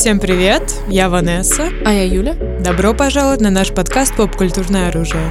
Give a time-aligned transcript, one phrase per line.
[0.00, 1.68] Всем привет, я Ванесса.
[1.84, 2.34] А я Юля.
[2.64, 5.30] Добро пожаловать на наш подкаст «Поп-культурное оружие».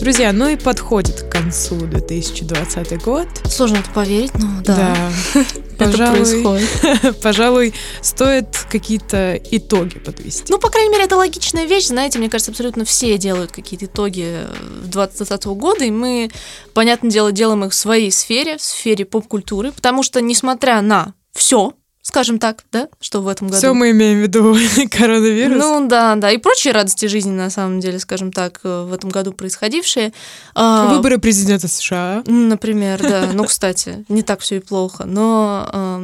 [0.00, 3.28] Друзья, ну и подходит к концу 2020 год.
[3.44, 4.96] Сложно это поверить, но да.
[5.34, 5.42] Да.
[5.74, 7.20] Это Пожалуй, происходит.
[7.22, 10.44] пожалуй, стоит какие-то итоги подвести.
[10.48, 11.86] Ну, по крайней мере, это логичная вещь.
[11.86, 14.46] Знаете, мне кажется, абсолютно все делают какие-то итоги
[14.84, 16.30] 2020 года, и мы,
[16.72, 21.74] понятное дело, делаем их в своей сфере, в сфере поп-культуры, потому что, несмотря на все,
[22.04, 23.58] скажем так, да, что в этом году...
[23.58, 24.54] Все мы имеем в виду
[24.90, 25.58] коронавирус.
[25.58, 29.08] Ну да, да, и прочие радости жизни, на самом деле, скажем так, э, в этом
[29.08, 30.12] году происходившие.
[30.54, 32.22] А, Выборы президента США.
[32.26, 33.30] Например, да.
[33.32, 35.04] Ну, кстати, не так все и плохо.
[35.06, 35.98] Но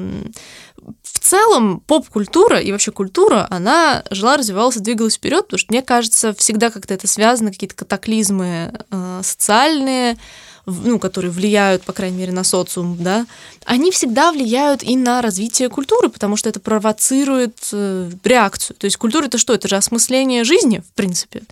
[1.03, 5.83] в целом поп-культура и вообще культура, она жила, развивалась и двигалась вперед, потому что мне
[5.83, 10.17] кажется, всегда как-то это связано, какие-то катаклизмы э, социальные,
[10.66, 13.27] ну, которые влияют, по крайней мере, на социум, да,
[13.64, 18.77] они всегда влияют и на развитие культуры, потому что это провоцирует э, реакцию.
[18.77, 19.55] То есть культура это что?
[19.55, 21.42] Это же осмысление жизни, в принципе.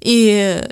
[0.00, 0.62] И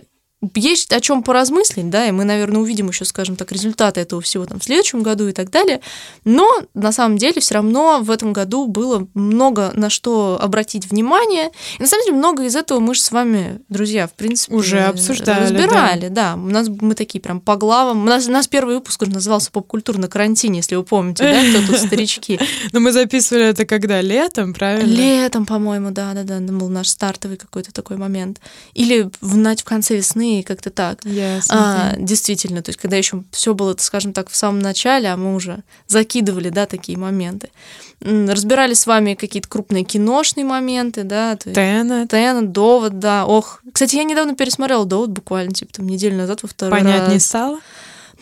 [0.54, 4.46] есть о чем поразмыслить, да, и мы, наверное, увидим еще, скажем так, результаты этого всего
[4.46, 5.80] там в следующем году и так далее.
[6.24, 11.50] Но на самом деле все равно в этом году было много на что обратить внимание.
[11.78, 14.80] И на самом деле много из этого мы же с вами, друзья, в принципе, Уже
[14.80, 16.34] обсуждали, разбирали, да.
[16.34, 18.02] У нас мы такие прям по главам.
[18.02, 21.60] У нас, у нас первый выпуск уже назывался «Поп-культура на карантине», если вы помните, да,
[21.60, 22.40] кто тут старички.
[22.72, 24.00] Но мы записывали это когда?
[24.00, 24.90] Летом, правильно?
[24.90, 28.40] Летом, по-моему, да, да, да, это был наш стартовый какой-то такой момент.
[28.72, 31.04] Или в, в конце весны, как-то так.
[31.04, 31.92] Ясно.
[31.92, 35.34] А, действительно, то есть когда еще все было, скажем так, в самом начале, а мы
[35.34, 37.50] уже закидывали, да, такие моменты.
[38.00, 42.08] Разбирали с вами какие-то крупные киношные моменты, да, Теннет.
[42.10, 43.60] Теннет, Довод, да, ох.
[43.72, 47.12] Кстати, я недавно пересмотрела Довод буквально, типа, там, неделю назад во второй Понять раз.
[47.12, 47.58] не стало?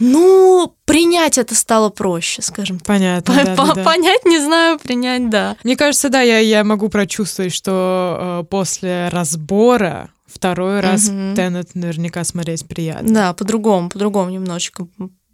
[0.01, 2.87] Ну, принять это стало проще, скажем так.
[2.87, 3.85] Понятно, По- да, по- да, да.
[3.85, 5.57] Понять не знаю, принять, да.
[5.65, 11.35] Мне кажется, да, я, я могу прочувствовать, что э, после разбора второй раз Мгм.
[11.35, 13.13] Теннет наверняка смотреть приятно.
[13.13, 14.87] Да, по-другому, по-другому немножечко.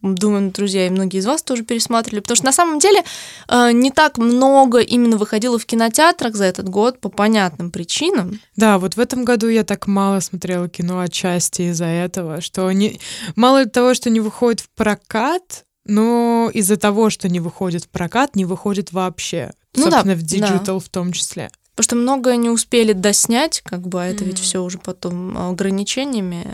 [0.03, 3.03] Думаю, друзья, и многие из вас тоже пересматривали, потому что на самом деле
[3.49, 8.39] э, не так много именно выходило в кинотеатрах за этот год по понятным причинам.
[8.55, 13.01] Да, вот в этом году я так мало смотрела кино отчасти из-за этого, что не...
[13.35, 18.37] мало того, что не выходит в прокат, но из-за того, что не выходит в прокат,
[18.37, 19.53] не выходит вообще.
[19.75, 20.27] Ну да, Собственно, в да.
[20.27, 21.51] digital в том числе.
[21.75, 24.43] Потому что многое не успели доснять, как бы, а это ведь Мгм.
[24.43, 26.47] все уже потом ограничениями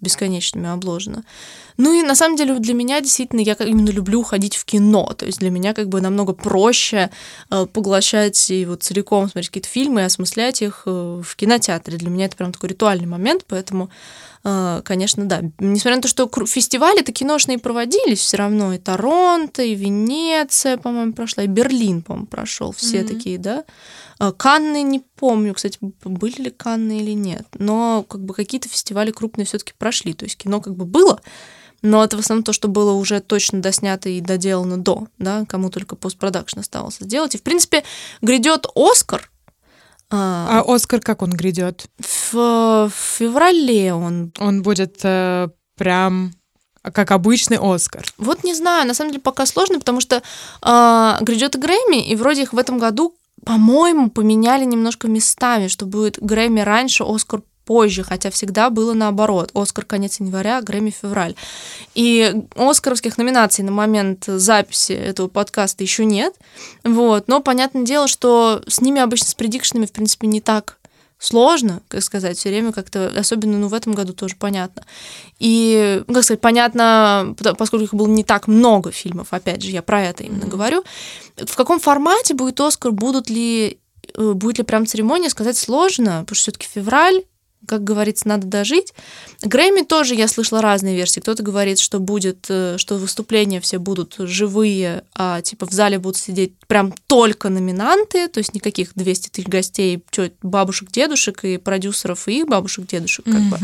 [0.00, 1.24] бесконечными обложено.
[1.76, 5.12] Ну и на самом деле для меня действительно я как- именно люблю ходить в кино.
[5.16, 7.10] То есть для меня как бы намного проще
[7.50, 11.96] э, поглощать и вот целиком смотреть какие-то фильмы и осмыслять их э, в кинотеатре.
[11.98, 13.90] Для меня это прям такой ритуальный момент, поэтому
[14.44, 15.42] э, Конечно, да.
[15.58, 21.44] Несмотря на то, что фестивали-то киношные проводились, все равно и Торонто, и Венеция, по-моему, прошла,
[21.44, 22.72] и Берлин, по-моему, прошел.
[22.72, 23.08] Все Мгм.
[23.08, 23.64] такие, да.
[24.36, 27.46] Канны не помню, кстати, были ли Канны или нет.
[27.58, 30.14] Но как бы какие-то фестивали крупные все-таки прошли.
[30.14, 31.20] То есть кино как бы было,
[31.82, 35.70] но это в основном то, что было уже точно доснято и доделано до, да, кому
[35.70, 37.34] только постпродакшн оставалось сделать.
[37.34, 37.84] И, в принципе,
[38.22, 39.30] грядет Оскар.
[40.10, 41.86] А Оскар как он грядет?
[42.32, 44.32] в, в феврале он.
[44.38, 46.32] Он будет э, прям
[46.82, 48.06] как обычный Оскар.
[48.16, 50.22] Вот не знаю, на самом деле пока сложно, потому что
[50.62, 53.14] а, грядет и Грэмми, и вроде их в этом году,
[53.44, 59.50] по-моему, поменяли немножко местами, что будет Грэмми раньше, Оскар позже, хотя всегда было наоборот.
[59.52, 61.34] Оскар конец января, Грэмми февраль.
[61.94, 66.34] И оскаровских номинаций на момент записи этого подкаста еще нет.
[66.82, 67.28] Вот.
[67.28, 70.77] Но понятное дело, что с ними обычно с предикшенами, в принципе, не так
[71.18, 74.84] сложно, как сказать, все время как-то, особенно ну, в этом году тоже понятно.
[75.38, 79.82] И, ну, как сказать, понятно, поскольку их было не так много фильмов, опять же, я
[79.82, 80.84] про это именно говорю.
[81.36, 83.78] В каком формате будет Оскар, будут ли,
[84.14, 87.24] э, будет ли прям церемония, сказать сложно, потому что все-таки февраль,
[87.68, 88.94] как говорится, надо дожить.
[89.42, 91.20] Грэмми тоже я слышала разные версии.
[91.20, 96.16] Кто-то говорит, что будет, э, что выступления все будут живые, а типа в зале будут
[96.16, 102.26] сидеть прям только номинанты, то есть никаких 200 тысяч гостей, чё, бабушек, дедушек и продюсеров
[102.26, 103.58] и их бабушек, дедушек, как бы.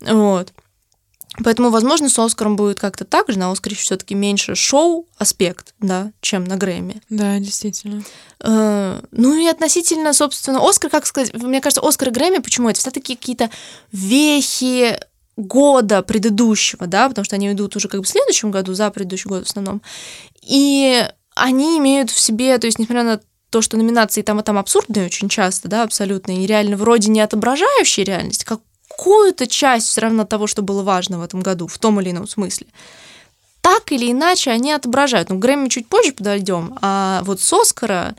[0.00, 0.52] Вот.
[1.42, 3.38] Поэтому, возможно, с Оскаром будет как-то так же.
[3.38, 7.02] На Оскаре все-таки меньше шоу-аспект, да, чем на Грэмми.
[7.10, 8.04] Да, действительно.
[8.40, 12.78] Э, Ну и относительно, собственно, Оскар, как сказать, мне кажется, Оскар и Грэмми, почему это
[12.78, 13.50] все-таки какие-то
[13.90, 14.98] вехи
[15.36, 19.28] года предыдущего, да, потому что они идут уже как бы в следующем году, за предыдущий
[19.28, 19.82] год в основном.
[20.42, 21.04] И
[21.34, 23.20] они имеют в себе, то есть, несмотря на
[23.50, 27.20] то, что номинации там и там абсурдные очень часто, да, абсолютно, и реально вроде не
[27.20, 28.60] отображающие реальность, как
[28.96, 32.26] какую-то часть все равно того, что было важно в этом году, в том или ином
[32.26, 32.66] смысле.
[33.60, 35.30] Так или иначе они отображают.
[35.30, 38.14] Ну, Грэмми чуть позже подойдем, а вот с Оскара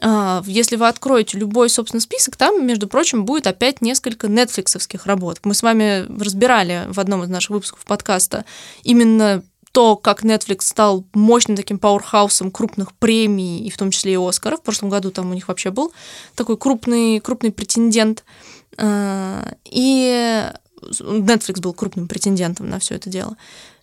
[0.00, 5.40] а, если вы откроете любой, собственно, список, там, между прочим, будет опять несколько нетфликсовских работ.
[5.44, 8.44] Мы с вами разбирали в одном из наших выпусков подкаста
[8.82, 9.42] именно
[9.72, 14.56] то, как Netflix стал мощным таким пауэрхаусом крупных премий, и в том числе и Оскара.
[14.56, 15.92] В прошлом году там у них вообще был
[16.34, 18.24] такой крупный, крупный претендент.
[18.78, 23.36] А, и Netflix был крупным претендентом на все это дело.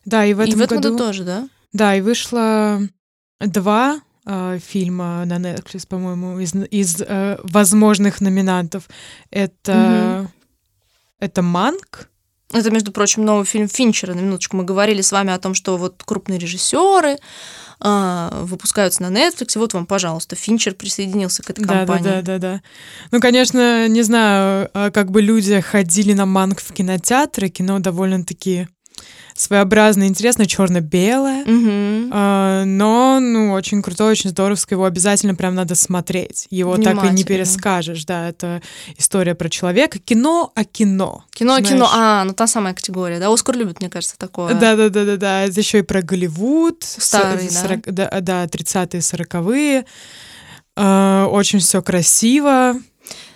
[0.05, 0.89] Да, и в этом, и в этом году...
[0.93, 1.49] году тоже, да?
[1.73, 2.81] Да, и вышло
[3.39, 8.89] два э, фильма на Netflix, по-моему, из, из э, возможных номинантов.
[9.29, 10.31] Это, угу.
[11.19, 12.09] это «Манк»,
[12.51, 14.15] это, между прочим, новый фильм Финчера.
[14.15, 17.17] На минуточку мы говорили с вами о том, что вот крупные режиссеры
[17.83, 19.57] э, выпускаются на Netflix.
[19.57, 22.03] Вот вам, пожалуйста, Финчер присоединился к этой да, компании.
[22.03, 22.61] Да, да, да, да.
[23.11, 28.67] Ну, конечно, не знаю, а как бы люди ходили на манг в кинотеатры, кино довольно-таки
[29.39, 32.13] своеобразно, интересно, черно-белое, угу.
[32.13, 37.09] э, но ну очень крутой, очень здоровское, его обязательно прям надо смотреть, его так и
[37.09, 38.61] не перескажешь, да, это
[38.97, 41.23] история про человека, кино, а кино.
[41.31, 41.69] Кино, знаешь.
[41.69, 44.53] кино, а, ну та самая категория, да, Оскар любит, мне кажется, такое.
[44.55, 48.99] Да, да, да, да, да, это еще и про Голливуд, старый, 40, да, да, 30-е,
[48.99, 49.85] 40-е,
[50.75, 52.75] э, очень все красиво.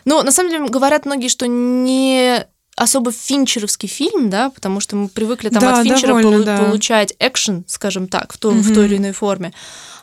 [0.05, 2.45] Ну, на самом деле, говорят многие, что не
[2.75, 6.58] особо финчеровский фильм, да, потому что мы привыкли там да, от Финчера довольно, полу- да.
[6.58, 8.62] получать экшен, скажем так, в, то, mm-hmm.
[8.62, 9.54] в той или иной форме.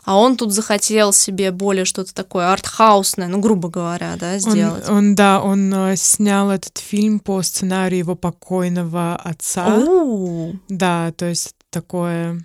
[0.04, 4.88] А он тут захотел себе более что-то такое артхаусное, ну, грубо говоря, да, сделать.
[4.88, 9.78] Он, он да, он э, снял этот фильм по сценарию его покойного отца.
[10.68, 12.42] Да, то есть такое...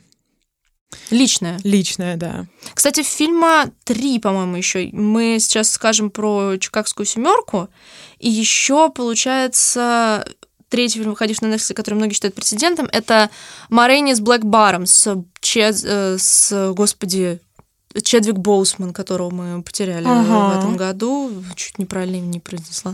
[1.10, 1.60] Личное.
[1.64, 2.46] Личное, да.
[2.74, 4.90] Кстати, фильма три, по-моему, еще.
[4.92, 7.70] Мы сейчас скажем про Чикагскую семерку.
[8.20, 10.26] И еще, получается,
[10.70, 13.30] третий фильм, выходивший на Netflix, который многие считают прецедентом, это
[13.70, 17.40] «Марени с Блэк Баром» с, Чед, э, с, господи,
[18.04, 20.56] Чедвик Боусман, которого мы потеряли ага.
[20.56, 22.94] в этом году, чуть неправильно не произнесла.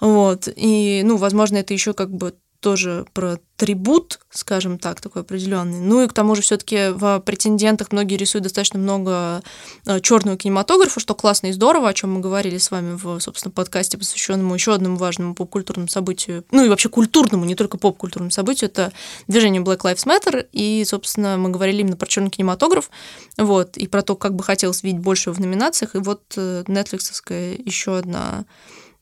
[0.00, 0.48] Вот.
[0.54, 2.34] И, ну, возможно, это еще как бы
[2.66, 5.78] тоже про трибут, скажем так, такой определенный.
[5.78, 9.40] Ну и к тому же все-таки в претендентах многие рисуют достаточно много
[9.86, 13.52] э, черного кинематографа, что классно и здорово, о чем мы говорили с вами в, собственно,
[13.52, 18.68] подкасте, посвященному еще одному важному поп-культурному событию, ну и вообще культурному, не только поп-культурному событию,
[18.68, 18.92] это
[19.28, 22.90] движение Black Lives Matter, и, собственно, мы говорили именно про черный кинематограф,
[23.38, 27.62] вот, и про то, как бы хотелось видеть больше в номинациях, и вот э, Netflixовская
[27.64, 28.44] еще одна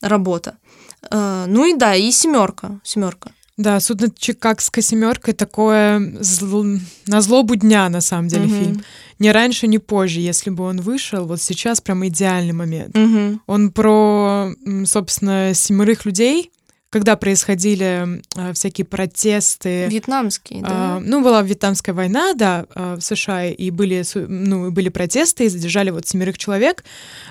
[0.02, 0.58] работа.
[1.10, 3.30] Э, ну и да, и семерка, семерка.
[3.56, 6.64] Да, судно Чикагская семерка такое зл...
[7.06, 8.64] на злобу дня, на самом деле, mm-hmm.
[8.64, 8.84] фильм.
[9.20, 12.96] Ни раньше, ни позже, если бы он вышел, вот сейчас прям идеальный момент.
[12.96, 13.38] Mm-hmm.
[13.46, 14.50] Он про,
[14.86, 16.50] собственно, семерых людей,
[16.94, 19.88] когда происходили э, всякие протесты.
[19.88, 20.98] Вьетнамские, да?
[20.98, 25.48] Э, ну, была Вьетнамская война, да, э, в США, и были, ну, были протесты, и
[25.48, 26.84] задержали вот семерых человек,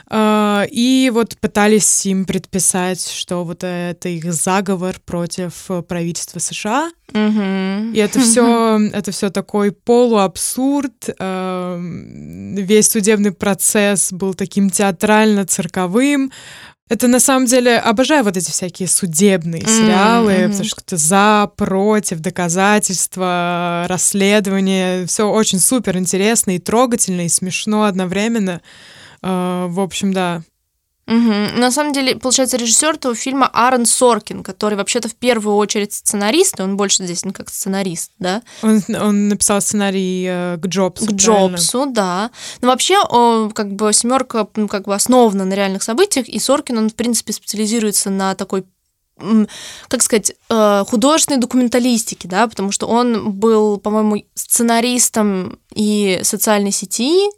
[0.10, 6.92] э, и вот пытались им предписать, что вот это их заговор против правительства США.
[7.13, 7.94] Угу.
[7.94, 11.10] И это все, это все такой полуабсурд.
[11.19, 16.31] Э, весь судебный процесс был таким театрально-цирковым.
[16.90, 20.48] Это на самом деле обожаю вот эти всякие судебные сериалы, mm-hmm.
[20.50, 25.08] потому что это за, против, доказательства, расследование.
[25.08, 28.62] Все очень супер интересно и трогательно, и смешно одновременно.
[29.22, 30.44] Uh, в общем, да.
[31.13, 31.60] Угу.
[31.60, 36.60] На самом деле, получается, режиссер этого фильма Аарон Соркин, который вообще-то в первую очередь сценарист,
[36.60, 38.41] он больше здесь не как сценарист, да?
[38.63, 41.05] Он, он написал сценарий э, к Джобсу.
[41.05, 42.32] К Джобсу, да.
[42.62, 46.77] Но вообще, о, как бы семерка ну, как бы основана на реальных событиях, и Соркин,
[46.77, 48.65] он, в принципе, специализируется на такой
[49.88, 57.29] как сказать, э, художественной документалистики, да, потому что он был, по-моему, сценаристом и социальной сети,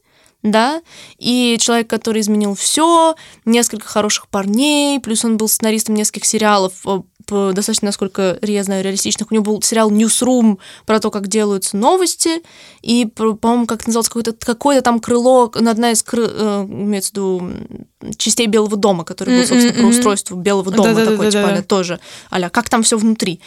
[0.45, 0.81] да,
[1.17, 7.51] и человек, который изменил все, несколько хороших парней, плюс он был сценаристом нескольких сериалов э,
[7.53, 9.31] достаточно, насколько я знаю, реалистичных.
[9.31, 12.43] У него был сериал Newsroom про то, как делаются новости,
[12.81, 17.51] и, по-моему, как называлось, какое-то какое там крыло, одна из, кры, э, имеется в виду,
[18.17, 21.61] частей Белого дома, который был, собственно, про устройство Белого дома, да, такой, да, типа, да,
[21.61, 21.99] тоже,
[22.31, 23.39] аля, как там все внутри.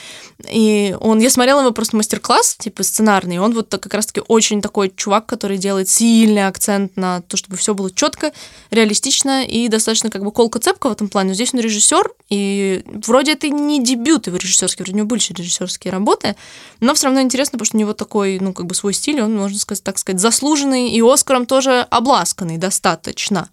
[0.48, 4.62] И он, я смотрела его просто мастер-класс, типа, сценарный, и он вот как раз-таки очень
[4.62, 8.32] такой чувак, который делает сильный акцент на то, чтобы все было четко,
[8.70, 11.30] реалистично и достаточно как бы колко-цепко в этом плане.
[11.30, 15.18] Но здесь он режиссер, и вроде это не дебют его режиссерский, вроде у него были
[15.18, 16.36] еще режиссерские работы,
[16.80, 19.36] но все равно интересно, потому что у него такой, ну, как бы свой стиль, он,
[19.36, 23.48] можно сказать, так сказать, заслуженный, и Оскаром тоже обласканный достаточно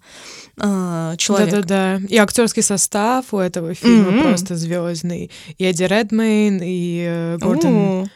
[0.60, 1.50] э, человек.
[1.50, 2.00] Да-да-да.
[2.08, 4.22] И актерский состав у этого фильма mm-hmm.
[4.22, 5.30] просто звездный.
[5.58, 7.72] И Эдди Редмейн, и э, Гордон...
[7.72, 8.08] Uh-huh.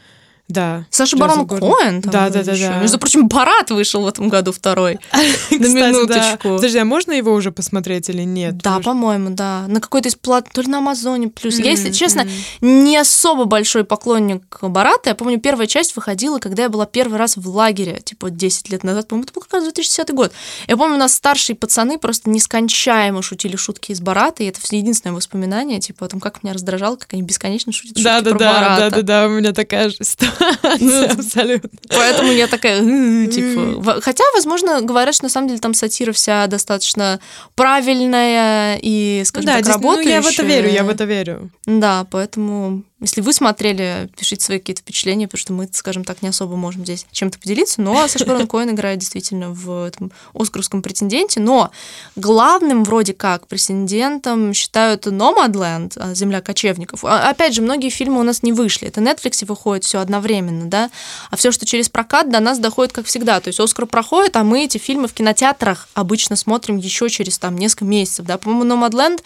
[0.50, 0.86] Да.
[0.90, 2.00] Саша Барон Коэн.
[2.00, 2.80] Да, да, да, да.
[2.80, 4.98] Между прочим, Барат вышел в этом году второй.
[5.50, 6.56] На минуточку.
[6.56, 8.58] Подожди, а можно его уже посмотреть или нет?
[8.58, 9.64] Да, по-моему, да.
[9.68, 11.58] На какой-то из плат, то ли на Амазоне плюс.
[11.58, 12.26] Я, если честно,
[12.60, 15.10] не особо большой поклонник Барата.
[15.10, 18.84] Я помню, первая часть выходила, когда я была первый раз в лагере, типа 10 лет
[18.84, 19.08] назад.
[19.08, 20.32] По-моему, это был как раз 2010 год.
[20.66, 25.14] Я помню, у нас старшие пацаны просто нескончаемо шутили шутки из Барата, и это единственное
[25.14, 28.52] воспоминание, типа, о том, как меня раздражало, как они бесконечно шутят шутки да, про да,
[28.52, 28.90] Барата.
[28.90, 30.32] Да, да, да, у меня такая же история.
[30.80, 31.70] Ну, абсолютно.
[31.88, 32.80] Поэтому я такая,
[33.26, 34.00] типа...
[34.00, 37.20] Хотя, возможно, говорят, что на самом деле там сатира вся достаточно
[37.54, 40.04] правильная и, скажем так, работающая.
[40.04, 41.50] Ну, я в это верю, я в это верю.
[41.66, 46.28] Да, поэтому если вы смотрели, пишите свои какие-то впечатления, потому что мы, скажем так, не
[46.28, 47.80] особо можем здесь чем-то поделиться.
[47.80, 51.40] Но Саша Барон Коэн играет действительно в этом Оскаровском претенденте.
[51.40, 51.70] Но
[52.16, 57.04] главным вроде как претендентом считают Nomadland, а, Земля кочевников.
[57.04, 58.88] А, опять же, многие фильмы у нас не вышли.
[58.88, 60.90] Это Netflix выходит все одновременно, да.
[61.30, 63.40] А все, что через прокат, до нас доходит как всегда.
[63.40, 67.56] То есть Оскар проходит, а мы эти фильмы в кинотеатрах обычно смотрим еще через там
[67.56, 68.26] несколько месяцев.
[68.26, 68.36] Да.
[68.36, 69.20] По-моему, Nomadland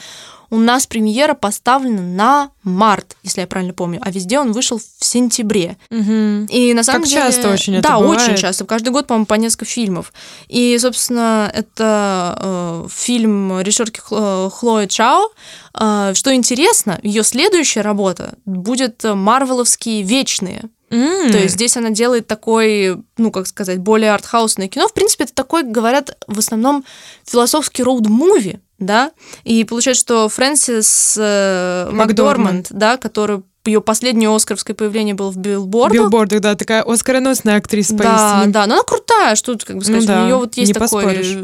[0.50, 5.04] у нас премьера поставлена на март, если я правильно помню, а везде он вышел в
[5.04, 5.76] сентябре.
[5.90, 6.46] Угу.
[6.50, 7.22] И на самом как деле...
[7.22, 8.22] часто очень да, это бывает.
[8.22, 8.64] очень часто.
[8.64, 10.12] Каждый год, по-моему, по несколько фильмов.
[10.48, 14.50] И, собственно, это э, фильм режиссерки Хло...
[14.50, 15.30] Хлои Чао.
[15.78, 20.62] Э, что интересно, ее следующая работа будет «Марвеловские вечные».
[20.90, 21.32] Mm.
[21.32, 24.86] То есть здесь она делает такой, ну, как сказать, более артхаусное кино.
[24.86, 26.84] В принципе, это такой, говорят, в основном
[27.24, 29.12] философский роуд-муви, да,
[29.44, 35.96] и получается, что Фрэнсис э, Макдорманд, да, который ее последнее оскаровское появление было в Билбордах.
[35.98, 38.52] Билбордах, да, такая оскароносная актриса Да, поистине.
[38.52, 40.74] да, но она крутая, что тут, как бы сказать, Ну да, у нее вот есть
[40.74, 41.36] такой поспоришь.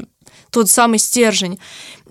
[0.51, 1.59] Тот самый стержень.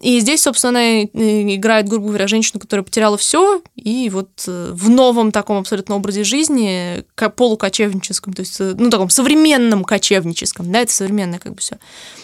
[0.01, 4.89] И здесь, собственно, она играет, грубо говоря, женщину, которая потеряла все, и вот э, в
[4.89, 7.03] новом таком абсолютно образе жизни,
[7.36, 11.77] полукочевническом, то есть, э, ну, таком современном кочевническом, да, это современное как бы все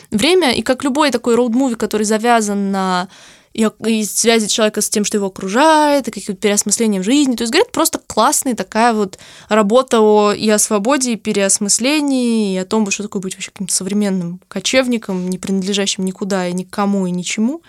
[0.09, 3.09] время, и как любой такой роуд-муви, который завязан на
[3.55, 7.35] и, и связи человека с тем, что его окружает, и каким-то переосмыслением жизни.
[7.35, 12.57] То есть, говорят, просто классная такая вот работа о, и о свободе, и переосмыслении, и
[12.57, 17.11] о том, что такое быть вообще каким-то современным кочевником, не принадлежащим никуда и никому и
[17.11, 17.61] ничему.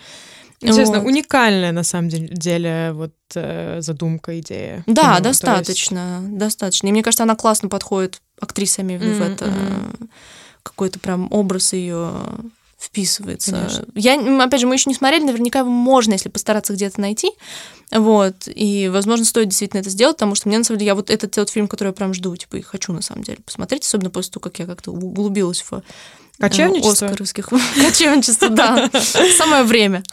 [0.59, 1.07] Честно, Вот.
[1.07, 4.83] уникальная на самом деле- вот э, задумка, идея.
[4.87, 6.87] Да, кино, то есть- достаточно, достаточно.
[6.87, 9.53] И мне кажется, она классно подходит актрисами в Мгм, это
[10.63, 12.11] какой-то прям образ ее
[12.77, 13.51] вписывается.
[13.51, 13.85] Конечно.
[13.95, 17.31] Я, опять же, мы еще не смотрели, наверняка его можно, если постараться где-то найти.
[17.91, 18.47] Вот.
[18.47, 21.31] И, возможно, стоит действительно это сделать, потому что мне, на самом деле, я вот этот
[21.31, 24.33] тот фильм, который я прям жду, типа, и хочу, на самом деле, посмотреть, особенно после
[24.33, 25.81] того, как я как-то углубилась в э,
[26.39, 27.07] Кочевничество?
[27.07, 27.49] оскаровских.
[27.75, 28.89] Кочевничество, да.
[29.37, 30.03] Самое время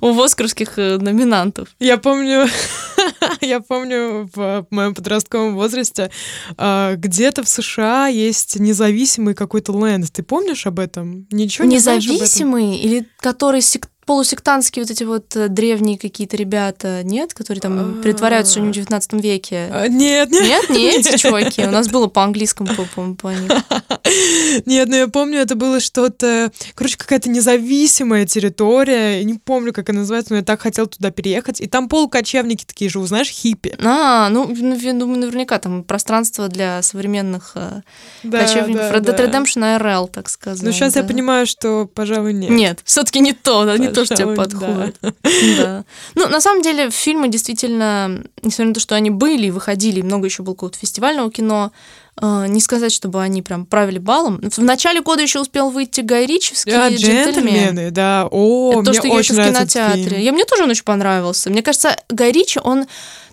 [0.00, 1.68] у оскаровских э, номинантов.
[1.78, 2.46] Я помню,
[3.40, 6.10] я помню в моем подростковом возрасте
[6.56, 10.10] а, где-то в США есть независимый какой-то ленд.
[10.12, 11.26] Ты помнишь об этом?
[11.30, 11.76] Ничего не?
[11.76, 18.02] Независимый или который сек- полусектантские вот эти вот э, древние какие-то ребята, нет, которые там
[18.02, 19.68] притворяются, что они в 19 веке?
[19.70, 20.68] А, Нет, нет.
[20.68, 21.62] Нет, не эти чуваки.
[21.64, 23.30] У нас было по-английскому, по, по.
[24.66, 29.88] Нет, но я помню, это было что-то, короче, какая-то независимая территория, я не помню, как
[29.90, 33.76] она называется, но я так хотела туда переехать, и там полукочевники такие живут, знаешь, хиппи.
[33.78, 37.82] А, ну, ну, я думаю, наверняка там пространство для современных э,
[38.28, 38.90] кочевников.
[38.90, 39.30] Red Dead.
[39.30, 40.64] Redemption IRL, так сказать.
[40.64, 42.50] Ну, сейчас я понимаю, что, пожалуй, нет.
[42.50, 44.36] Нет, все-таки не то, не то, что тебе да.
[44.36, 44.96] подходит.
[45.56, 45.84] Да.
[46.14, 50.26] Ну, на самом деле, фильмы действительно, несмотря на то, что они были и выходили, много
[50.26, 51.72] еще было какого-то фестивального кино,
[52.20, 54.40] э, не сказать, чтобы они прям правили балом.
[54.42, 57.24] В начале года еще успел выйти Гай Ричевский А, «Джентльмен».
[57.34, 58.28] джентльмены, да.
[58.30, 60.22] О, Это то, мне что я очень еще в кинотеатре.
[60.22, 61.50] Я, мне тоже он очень понравился.
[61.50, 62.86] Мне кажется, Гай Ричи, он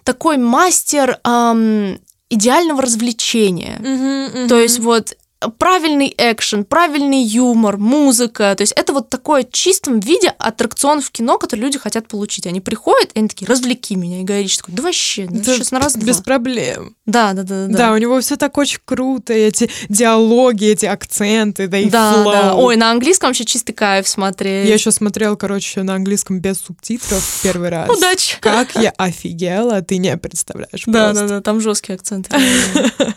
[0.03, 3.77] такой мастер ам, идеального развлечения.
[3.79, 4.49] Мгм, мгм.
[4.49, 5.15] То есть вот
[5.59, 8.53] правильный экшен, правильный юмор, музыка.
[8.55, 12.47] То есть это вот такое в чистом виде аттракцион в кино, который люди хотят получить.
[12.47, 14.21] Они приходят, и они такие, развлеки меня.
[14.21, 16.95] И Гай Ричи такой, да вообще, ну, Да, сейчас на раз без проблем.
[17.05, 17.77] Да, да, да, да.
[17.77, 22.31] Да, у него все так очень круто, эти диалоги, эти акценты, да и да, флоу.
[22.31, 22.55] да.
[22.55, 24.67] Ой, на английском вообще чистый кайф смотреть.
[24.67, 27.89] Я еще смотрела, короче, на английском без субтитров первый раз.
[27.89, 28.37] Удачи.
[28.41, 31.27] Как я офигела, ты не представляешь Да, просто.
[31.27, 32.35] да, да, там жесткие акценты.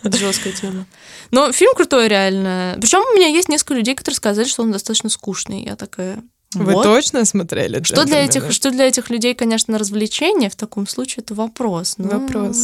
[0.03, 0.87] Это жесткая тема.
[1.31, 2.76] Но фильм крутой, реально.
[2.81, 5.64] Причем у меня есть несколько людей, которые сказали, что он достаточно скучный.
[5.64, 6.23] Я такая.
[6.55, 6.83] Вы Вот.
[6.83, 7.81] точно смотрели?
[7.83, 11.95] Что для, этих, что для этих людей, конечно, развлечение, в таком случае это вопрос.
[11.97, 12.57] Ну, Вопрос.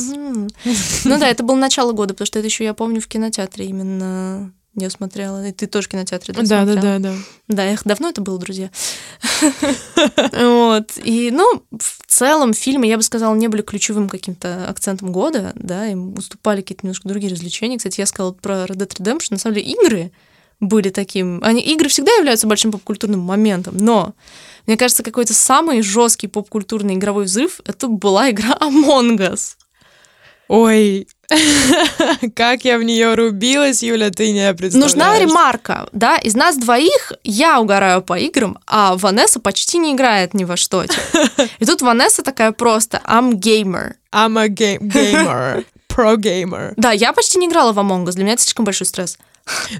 [1.05, 4.53] Ну да, это было начало года, потому что это еще, я помню, в кинотеатре именно
[4.77, 5.47] я смотрела.
[5.47, 6.99] И ты тоже кинотеатре, да, Да, да, смотрела?
[6.99, 7.17] да, да.
[7.49, 8.71] Да, эх, давно это было, друзья.
[10.33, 10.93] Вот.
[11.03, 15.87] И, ну, в целом фильмы, я бы сказала, не были ключевым каким-то акцентом года, да,
[15.87, 17.79] им уступали какие-то немножко другие развлечения.
[17.79, 20.13] Кстати, я сказала про Red Dead Redemption, на самом деле игры
[20.61, 21.41] были таким...
[21.43, 24.15] Они, игры всегда являются большим попкультурным моментом, но
[24.67, 29.57] мне кажется, какой-то самый жесткий попкультурный игровой взрыв это была игра Among Us.
[30.49, 31.09] Ой,
[32.37, 34.95] как я в нее рубилась, Юля, ты не представляешь.
[34.95, 40.35] Нужна ремарка, да, из нас двоих я угораю по играм, а Ванесса почти не играет
[40.35, 40.85] ни во что.
[41.59, 43.95] И тут Ванесса такая просто I'm gamer.
[44.13, 45.65] I'm a ga- gamer.
[45.89, 46.75] Pro gamer.
[46.77, 49.19] Да, я почти не играла в Among Us, для меня это слишком большой стресс.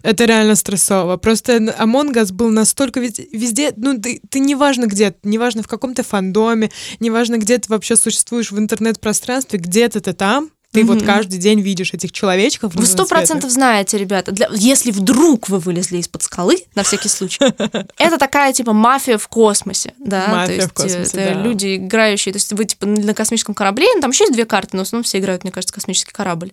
[0.03, 1.17] Это реально стрессово.
[1.17, 5.95] Просто Among Us был настолько везде, везде ну, ты, ты неважно где, неважно в каком
[5.95, 6.71] ты фандоме,
[7.01, 11.07] неважно где ты вообще существуешь в интернет-пространстве, где-то ты там, ты вот Мгм.
[11.07, 12.75] каждый день видишь этих человечков.
[12.75, 17.39] Вы сто процентов знаете, ребята, для- если вдруг вы вылезли из-под скалы, на всякий случай,
[17.99, 21.43] это такая типа мафия в космосе, да, Мафия то есть в космосе, это да.
[21.43, 24.77] люди играющие, то есть вы типа на космическом корабле, ну, там еще есть две карты,
[24.77, 26.53] но в основном все играют, мне кажется, космический корабль.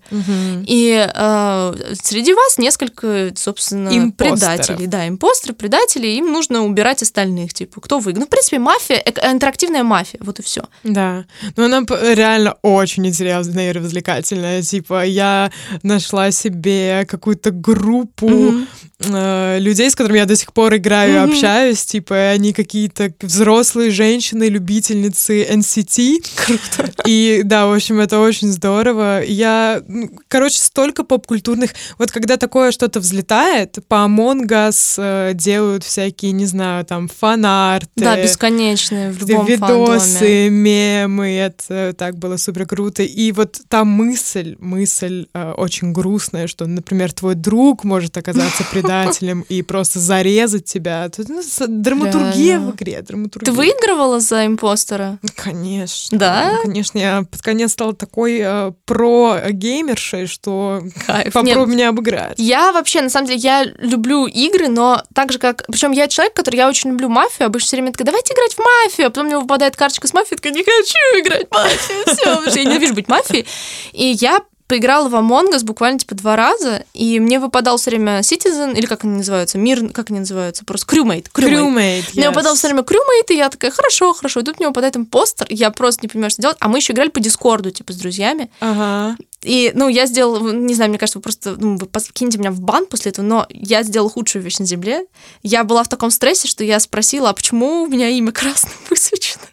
[0.65, 4.39] И э, среди вас несколько, собственно, Импостеров.
[4.39, 4.87] предателей.
[4.87, 7.53] Да, импостеры, предатели, им нужно убирать остальных.
[7.53, 8.13] Типа, кто вы?
[8.13, 10.63] Ну, в принципе, мафия, э- интерактивная мафия, вот и все.
[10.83, 11.25] Да,
[11.55, 13.73] но она п- реально очень интересная и
[14.13, 14.61] развлекательная.
[14.61, 15.51] Типа, я
[15.83, 18.53] нашла себе какую-то группу
[18.99, 21.31] э, людей, с которыми я до сих пор играю и Мгм.
[21.33, 21.85] общаюсь.
[21.85, 26.17] Типа, они какие-то взрослые женщины, любительницы NCT.
[26.45, 26.93] Круто.
[27.05, 29.21] И да, в общем, это очень здорово.
[29.23, 29.81] Я,
[30.27, 31.71] короче, столько поп-культурных...
[31.97, 37.89] Вот когда такое что-то взлетает, по Among Us э, делают всякие, не знаю, там, фанарты.
[37.95, 40.49] Да, бесконечные в любом видосы, фандоме.
[40.49, 43.03] мемы, это так было супер круто.
[43.03, 49.45] И вот та мысль, мысль э, очень грустная, что, например, твой друг может оказаться предателем
[49.49, 51.09] и просто зарезать тебя.
[51.09, 52.71] Тут, ну, драматургия Реально.
[52.71, 53.45] в игре, драматургия.
[53.45, 55.19] Ты выигрывала за импостера?
[55.35, 56.17] Конечно.
[56.17, 56.51] Да?
[56.53, 61.33] Ну, Конечно, я под конец стала такой э, про-геймершей, что Кайф.
[61.33, 62.35] попробуй Нет, меня обыграть.
[62.37, 65.65] Я вообще, на самом деле, я люблю игры, но так же, как...
[65.67, 66.57] Причем я человек, который...
[66.57, 69.37] Я очень люблю мафию, обычно все время такая, давайте играть в мафию, а потом мне
[69.37, 73.47] выпадает карточка с мафией, такая, не хочу играть в мафию, все, я ненавижу быть мафией.
[73.91, 78.19] И я поиграла в Among Us буквально типа два раза, и мне выпадал все время
[78.19, 81.27] Citizen, или как они называются, мир, как они называются, просто Crewmate.
[81.33, 81.73] Crewmate.
[81.73, 82.29] Crewmate, Мне yes.
[82.29, 84.39] выпадал все время крюмейт, и я такая, хорошо, хорошо.
[84.39, 86.57] И тут мне выпадает импостер, и я просто не понимаю, что делать.
[86.59, 88.49] А мы еще играли по Дискорду, типа, с друзьями.
[88.59, 89.17] Ага.
[89.43, 92.61] И, ну, я сделала, не знаю, мне кажется, вы просто, ну, вы кинете меня в
[92.61, 95.05] бан после этого, но я сделала худшую вещь на земле.
[95.41, 99.43] Я была в таком стрессе, что я спросила, а почему у меня имя красным высвечено?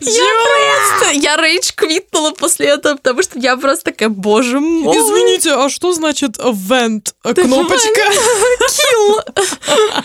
[0.00, 0.24] Я
[1.00, 4.96] просто, я рейдж квитнула после этого, потому что я просто такая, боже мой.
[4.96, 6.52] Извините, а что значит э,
[7.34, 8.00] кнопочка?
[8.68, 9.95] Kill.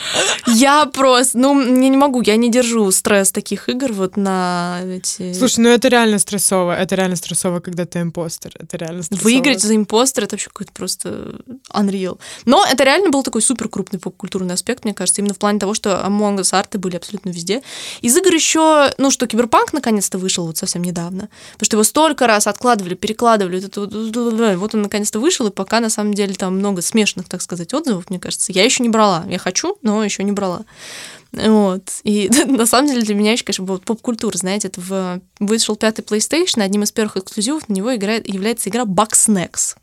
[0.61, 5.33] Я просто, ну, я не могу, я не держу стресс таких игр вот на эти...
[5.33, 6.77] Слушай, ну это реально стрессово.
[6.77, 8.51] Это реально стрессово, когда ты импостер.
[8.59, 9.23] Это реально стрессово.
[9.23, 11.39] Выиграть за импостер это вообще какой-то просто
[11.73, 12.19] unreal.
[12.45, 15.73] Но это реально был такой супер крупный поп-культурный аспект, мне кажется, именно в плане того,
[15.73, 17.63] что Among Us арты были абсолютно везде.
[18.01, 22.27] Из игр еще, ну, что Киберпанк наконец-то вышел вот совсем недавно, потому что его столько
[22.27, 26.35] раз откладывали, перекладывали, вот, это вот, вот он наконец-то вышел, и пока на самом деле
[26.35, 29.25] там много смешанных, так сказать, отзывов, мне кажется, я еще не брала.
[29.27, 30.50] Я хочу, но еще не брала.
[31.33, 31.83] Вот.
[32.03, 35.21] И на самом деле для меня еще, конечно, вот поп-культура, знаете, это в...
[35.39, 39.75] вышел пятый PlayStation, одним из первых эксклюзивов на него играет, является игра Bugsnax.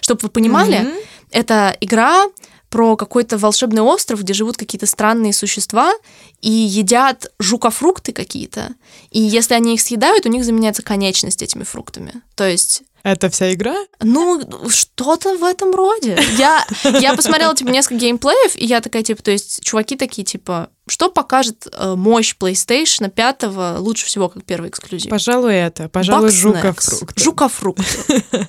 [0.00, 0.94] Чтобы вы понимали, Мгм.
[1.30, 2.26] это игра
[2.68, 5.92] про какой-то волшебный остров, где живут какие-то странные существа
[6.40, 8.70] и едят жукофрукты какие-то.
[9.10, 12.22] И если они их съедают, у них заменяется конечность этими фруктами.
[12.34, 13.74] То есть Это вся игра?
[14.00, 16.18] ну, что-то в этом роде.
[16.36, 16.64] Я,
[17.00, 21.10] я посмотрела, типа, несколько геймплеев, и я такая, типа, то есть, чуваки такие, типа, что
[21.10, 25.10] покажет э, мощь PlayStation 5 лучше всего, как первый эксклюзив?
[25.10, 25.88] Пожалуй, это.
[25.88, 26.32] Пожалуй, Bugsnax.
[26.32, 27.20] жука-фрукт.
[27.20, 27.82] Жука-фрукт.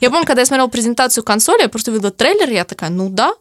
[0.01, 3.33] Я помню, когда я смотрела презентацию консоли, я просто видела трейлер, я такая, ну да,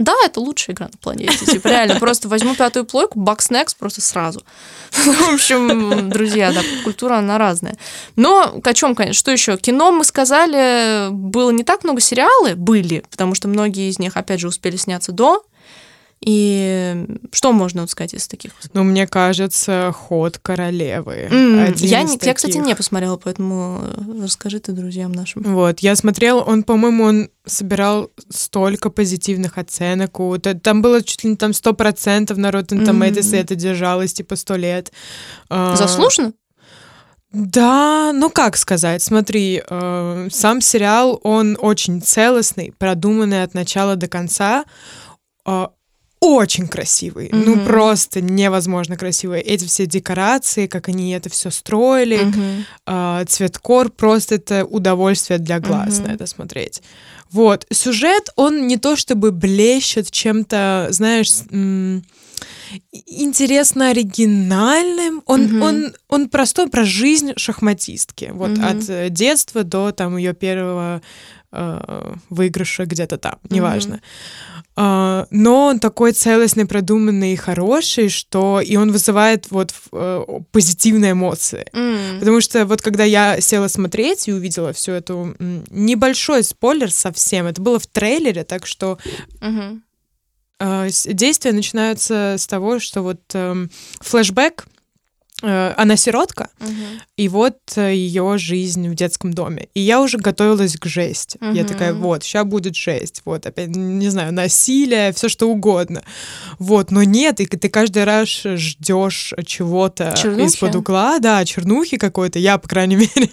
[0.00, 1.44] да, это лучшая игра на планете.
[1.44, 4.42] Типа, реально, просто возьму пятую плойку, Bugsnax просто сразу.
[4.92, 7.76] В общем, друзья, да, культура, она разная.
[8.16, 9.58] Но о чем, конечно, что еще?
[9.58, 14.40] Кино, мы сказали, было не так много сериалы, были, потому что многие из них, опять
[14.40, 15.44] же, успели сняться до.
[16.24, 18.52] И что можно вот сказать из таких?
[18.74, 21.28] Ну, мне кажется, ход королевы.
[21.30, 23.80] Mm, я, не, я, кстати, не посмотрела, поэтому
[24.22, 25.42] расскажи ты друзьям нашим.
[25.42, 30.18] Вот, я смотрела, он, по-моему, он собирал столько позитивных оценок.
[30.62, 33.36] Там было чуть ли не там сто процентов на Rotten Tomatoes, mm-hmm.
[33.36, 34.92] и это держалось типа сто лет.
[35.48, 36.34] А, Заслуженно?
[37.32, 44.08] Да, ну как сказать, смотри, э, сам сериал, он очень целостный, продуманный от начала до
[44.08, 44.64] конца,
[45.46, 45.66] э,
[46.20, 47.42] очень красивый, mm-hmm.
[47.46, 49.40] ну просто невозможно красивый.
[49.40, 53.22] Эти все декорации, как они это все строили, mm-hmm.
[53.22, 56.08] э, цветкор, просто это удовольствие для глаз mm-hmm.
[56.08, 56.82] на это смотреть.
[57.30, 61.30] Вот, сюжет, он не то чтобы блещет чем-то, знаешь,
[62.92, 65.22] интересно оригинальным.
[65.26, 65.62] Он, mm-hmm.
[65.62, 68.30] он, он простой про жизнь шахматистки.
[68.32, 68.78] Вот mm-hmm.
[68.78, 71.02] от э, детства до там ее первого
[71.52, 73.94] э, выигрыша где-то там, неважно.
[73.94, 74.59] Mm-hmm.
[74.80, 81.12] Uh, но он такой целостный, продуманный и хороший, что и он вызывает вот uh, позитивные
[81.12, 81.66] эмоции.
[81.74, 82.18] Mm.
[82.20, 85.34] Потому что вот когда я села смотреть и увидела всю эту
[85.68, 88.98] небольшой спойлер совсем, это было в трейлере, так что
[89.40, 91.12] mm-hmm.
[91.12, 94.69] действия начинаются с того, что вот um, флешбэк Э,
[95.42, 96.70] она сиротка, угу.
[97.16, 99.68] и вот э, ее жизнь в детском доме.
[99.74, 101.36] И я уже готовилась к жесть.
[101.40, 101.52] Угу.
[101.52, 103.22] Я такая, вот, сейчас будет жесть.
[103.24, 106.02] Вот, опять, не знаю, насилие, все что угодно.
[106.58, 112.38] Вот, но нет, и ты каждый раз ждешь чего-то из-под угла, да, чернухи какой-то.
[112.38, 113.28] Я, по крайней мере,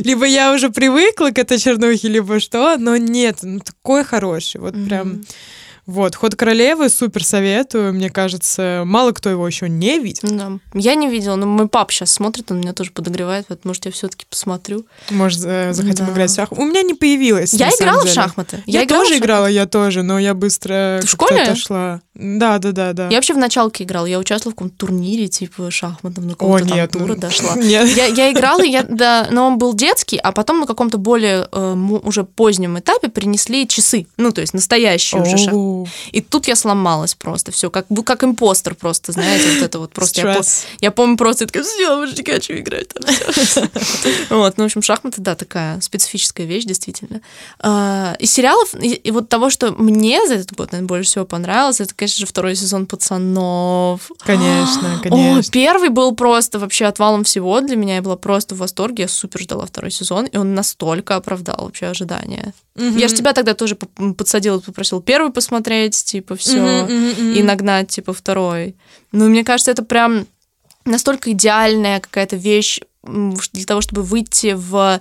[0.04, 4.60] либо я уже привыкла к этой чернухе, либо что, но нет, ну, такой хороший.
[4.60, 4.86] Вот угу.
[4.86, 5.22] прям
[5.88, 7.94] вот, «Ход королевы» супер советую.
[7.94, 10.28] Мне кажется, мало кто его еще не видел.
[10.30, 10.58] Да.
[10.74, 13.90] Я не видела, но мой пап сейчас смотрит, он меня тоже подогревает, вот, может, я
[13.90, 14.84] все-таки посмотрю.
[15.08, 16.12] Может, э, захотим да.
[16.12, 16.62] играть в шахматы.
[16.62, 17.54] У меня не появилось.
[17.54, 18.62] Я играла в шахматы.
[18.66, 22.02] Я, я играла тоже играла, я тоже, но я быстро в школе отошла.
[22.14, 23.08] Да, да, да, да.
[23.08, 24.04] Я вообще в началке играла.
[24.04, 27.20] Я участвовала в каком-то турнире, типа шахматном, на каком-то О, нет, там тура ну...
[27.20, 27.54] дошла.
[27.56, 27.88] Нет.
[27.96, 31.74] Я, я играла, я, да, но он был детский, а потом на каком-то более э,
[32.02, 34.06] уже позднем этапе принесли часы.
[34.16, 35.77] Ну, то есть настоящие уже шахматы.
[36.12, 40.20] И тут я сломалась просто, все, как, как импостер просто, знаете, вот это вот просто.
[40.20, 40.40] Я,
[40.80, 42.88] я помню просто, такая, все, больше не хочу играть.
[42.88, 43.04] Там,
[44.38, 47.20] вот, ну, в общем, шахматы, да, такая специфическая вещь, действительно.
[47.60, 51.80] А, из сериалов, и вот того, что мне за этот год, наверное, больше всего понравилось,
[51.80, 54.10] это, конечно же, второй сезон «Пацанов».
[54.24, 55.40] Конечно, конечно.
[55.40, 59.08] О, первый был просто вообще отвалом всего для меня, я была просто в восторге, я
[59.08, 62.52] супер ждала второй сезон, и он настолько оправдал вообще ожидания.
[62.74, 65.67] Я же тебя тогда тоже подсадила, попросил первый посмотреть,
[66.04, 67.34] типа, все mm-hmm, mm-hmm.
[67.34, 68.76] и нагнать, типа, второй.
[69.12, 70.26] Ну, мне кажется, это прям
[70.84, 75.00] настолько идеальная какая-то вещь для того, чтобы выйти в,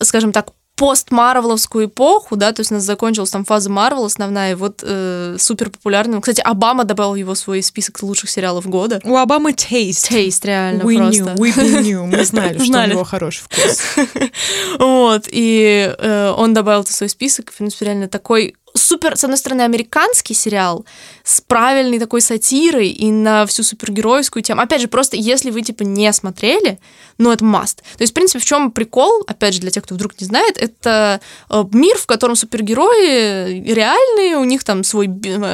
[0.00, 4.54] скажем так, пост-марвеловскую эпоху, да, то есть у нас закончилась там фаза Марвел основная, и
[4.54, 6.20] вот э, супер популярным.
[6.20, 9.00] Кстати, Обама добавил его в свой список лучших сериалов года.
[9.04, 10.10] У Обамы taste.
[10.10, 11.22] Taste, реально we просто.
[11.22, 13.82] Knew, we knew, мы знали, что у него хороший вкус.
[14.78, 19.24] Вот, и э, он добавил это в свой список, в принципе, реально такой супер, с
[19.24, 20.84] одной стороны, американский сериал
[21.22, 24.60] с правильной такой сатирой и на всю супергеройскую тему.
[24.60, 26.78] Опять же, просто если вы, типа, не смотрели,
[27.18, 27.76] ну, это must.
[27.96, 30.58] То есть, в принципе, в чем прикол, опять же, для тех, кто вдруг не знает,
[30.58, 35.08] это э, мир, в котором супергерои реальные, у них там свой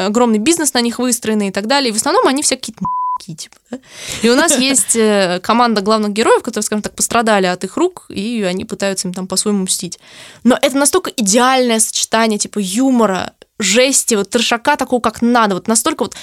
[0.07, 1.91] огромный бизнес на них выстроенный и так далее.
[1.91, 2.85] И в основном они все какие-то
[3.21, 3.79] такие, типа, да?
[4.23, 8.07] И у нас есть э, команда главных героев, которые, скажем так, пострадали от их рук,
[8.09, 9.99] и они пытаются им там по-своему мстить.
[10.45, 16.05] Но это настолько идеальное сочетание, типа, юмора, жести, вот трешака такого, как надо, вот настолько
[16.05, 16.17] вот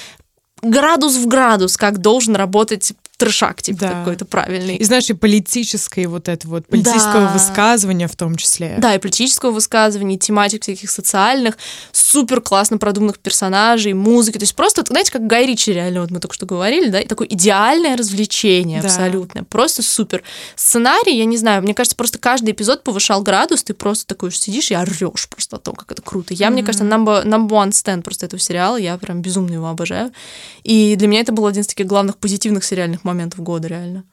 [0.62, 3.90] градус в градус, как должен работать трешак, типа, да.
[3.90, 4.76] какой-то правильный.
[4.76, 7.34] И знаешь, и политическое вот это вот, политического да.
[7.34, 8.76] высказывания в том числе.
[8.78, 11.58] Да, и политического высказывания, и тематик всяких социальных,
[11.92, 14.38] супер классно продуманных персонажей, музыки.
[14.38, 17.08] То есть просто, знаете, как Гай Ричи реально, вот мы только что говорили, да, и
[17.08, 18.88] такое идеальное развлечение да.
[18.88, 19.44] абсолютно.
[19.44, 20.22] Просто супер.
[20.56, 24.38] Сценарий, я не знаю, мне кажется, просто каждый эпизод повышал градус, ты просто такой уж
[24.38, 26.36] сидишь и орешь просто о том, как это круто.
[26.36, 26.52] Я, mm-hmm.
[26.52, 30.12] мне кажется, number, number one stand просто этого сериала, я прям безумно его обожаю.
[30.64, 34.04] И для меня это был один из таких главных позитивных сериальных моментов года, реально.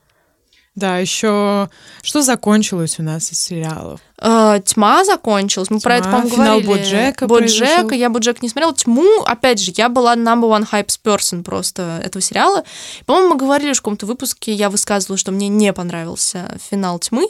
[0.74, 1.70] Да, еще
[2.02, 4.00] что закончилось у нас из сериалов?
[4.20, 5.70] Э, Тьма закончилась.
[5.70, 6.66] Мы Тьма, про это, по-моему, финал говорили.
[6.66, 7.26] Боджека.
[7.28, 7.94] Боджека.
[7.94, 8.74] Я Боджек не смотрела.
[8.74, 12.64] Тьму, опять же, я была number one hype person просто этого сериала.
[13.06, 17.28] По-моему, мы говорили в каком-то выпуске, я высказывала, что мне не понравился финал Тьмы.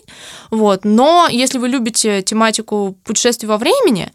[0.51, 0.87] Вот.
[0.87, 4.11] Но если вы любите тематику путешествий во времени,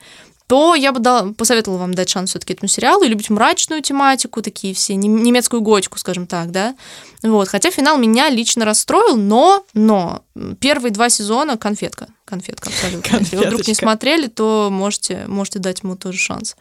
[0.49, 4.41] то я бы дала, посоветовала вам дать шанс все-таки этому сериалу и любить мрачную тематику,
[4.41, 6.75] такие все, немецкую готику, скажем так, да.
[7.21, 7.49] Вот.
[7.49, 10.23] Хотя финал меня лично расстроил, но, но
[10.59, 12.07] первые два сезона конфетка.
[12.25, 13.17] Конфетка абсолютно.
[13.19, 16.55] Если вы вдруг не смотрели, то можете, можете дать ему тоже шанс.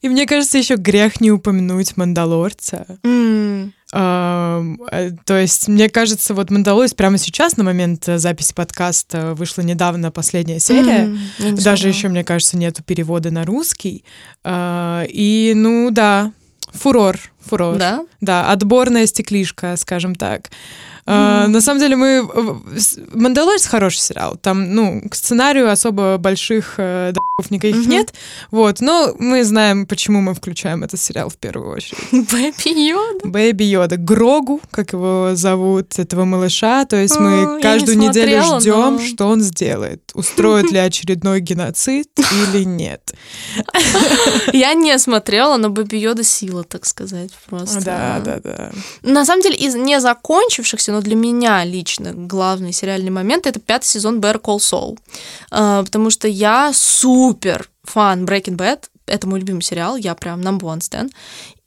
[0.00, 2.86] И мне кажется, еще грех не упомянуть Мандалорца.
[3.02, 9.62] Э, То есть, мне кажется, вот Мандалорец прямо сейчас, на момент э, записи подкаста, вышла
[9.62, 11.16] недавно последняя серия.
[11.38, 14.04] не Даже еще, мне кажется, нету перевода на русский.
[14.42, 16.32] А, И, ну да,
[16.72, 17.76] фурор, фурор.
[17.76, 18.04] Да?
[18.20, 20.50] Да, отборная стеклишка, скажем так.
[21.06, 22.26] А, на самом деле мы...
[22.78, 24.36] с- «Мандалорец» хороший сериал.
[24.40, 27.90] Там, ну, к сценарию особо больших э, д***ов никаких Мгм.
[27.90, 28.14] нет.
[28.50, 31.98] Вот, но мы знаем, почему мы включаем этот сериал в первую очередь.
[32.32, 33.28] Бэби Йода.
[33.28, 33.98] Бэби Йода.
[33.98, 36.86] Грогу, как его зовут, этого малыша.
[36.86, 40.00] То есть А, мы не каждую неделю смотрела, ждем, но- что он сделает.
[40.14, 42.08] Устроит ли очередной геноцид
[42.54, 43.12] или нет.
[44.54, 47.80] Я не смотрела, но Бэби Йода сила, так сказать, просто.
[47.84, 48.70] Да, да, да.
[49.02, 53.86] На самом деле, из не закончившихся, но для меня лично главный сериальный момент это пятый
[53.86, 54.98] сезон Better Call Saul.
[55.50, 58.84] А, Потому что я супер фан Breaking Bad.
[59.06, 61.10] Это мой любимый сериал, я прям number one stan.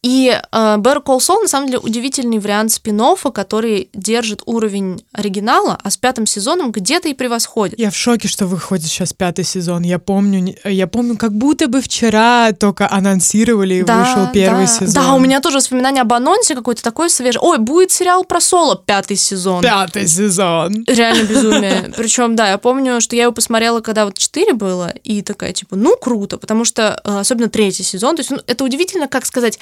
[0.04, 0.42] И э,
[0.78, 2.98] Better Call Saul, на самом деле, удивительный вариант спин
[3.34, 7.80] который держит уровень оригинала, а с пятым сезоном где-то и превосходит.
[7.80, 9.84] Я в шоке, что выходит сейчас пятый сезон.
[9.84, 14.72] Я помню, я помню, как будто бы вчера только анонсировали и вышел первый да.
[14.72, 15.04] сезон.
[15.04, 17.40] Да, у меня тоже воспоминание об анонсе какой-то такой свежий.
[17.42, 19.62] Ой, будет сериал про Соло, пятый сезон.
[19.62, 20.84] Пятый сезон.
[20.88, 21.94] Реально безумие.
[21.96, 25.76] Причем, да, я помню, что я его посмотрела, когда вот 4 было, и такая, типа,
[25.76, 29.60] ну, круто, потому что, э, особенно третий сезон, то есть ну, это удивительно, как сказать,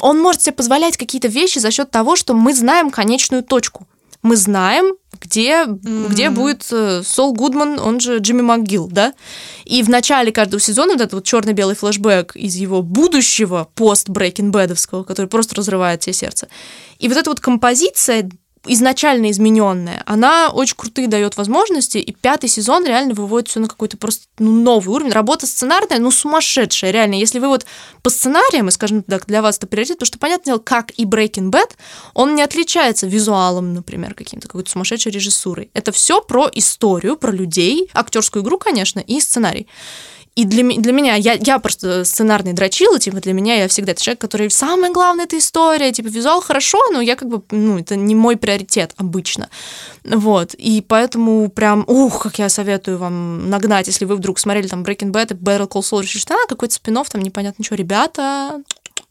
[0.00, 3.86] он может себе позволять какие-то вещи за счет того, что мы знаем конечную точку.
[4.22, 9.14] Мы знаем, где, где будет э, Сол Гудман, он же Джимми МакГилл, да?
[9.64, 14.52] И в начале каждого сезона вот этот вот черно-белый флешбэк из его будущего пост Брейкинг
[14.52, 16.48] Бэдовского, который просто разрывает тебе сердце.
[16.98, 18.28] И вот эта вот композиция
[18.66, 23.96] изначально измененная, она очень крутые дает возможности, и пятый сезон реально выводит все на какой-то
[23.96, 25.12] просто ну, новый уровень.
[25.12, 27.14] Работа сценарная, ну, сумасшедшая, реально.
[27.14, 27.66] Если вы вот
[28.02, 31.04] по сценариям, и, скажем так, для вас это приоритет, потому что, понятное дело, как и
[31.04, 31.72] Breaking Bad,
[32.14, 35.70] он не отличается визуалом, например, каким-то, какой-то сумасшедшей режиссурой.
[35.74, 39.66] Это все про историю, про людей, актерскую игру, конечно, и сценарий.
[40.38, 44.04] И для, для меня, я, я просто сценарный дрочила, типа, для меня я всегда этот
[44.04, 47.96] человек, который самое главное это история, типа, визуал хорошо, но я как бы, ну, это
[47.96, 49.48] не мой приоритет обычно.
[50.04, 54.84] Вот, и поэтому прям, ух, как я советую вам нагнать, если вы вдруг смотрели там
[54.84, 58.62] Breaking Bad и Better Call Saul, что а, какой-то спин там непонятно что, ребята,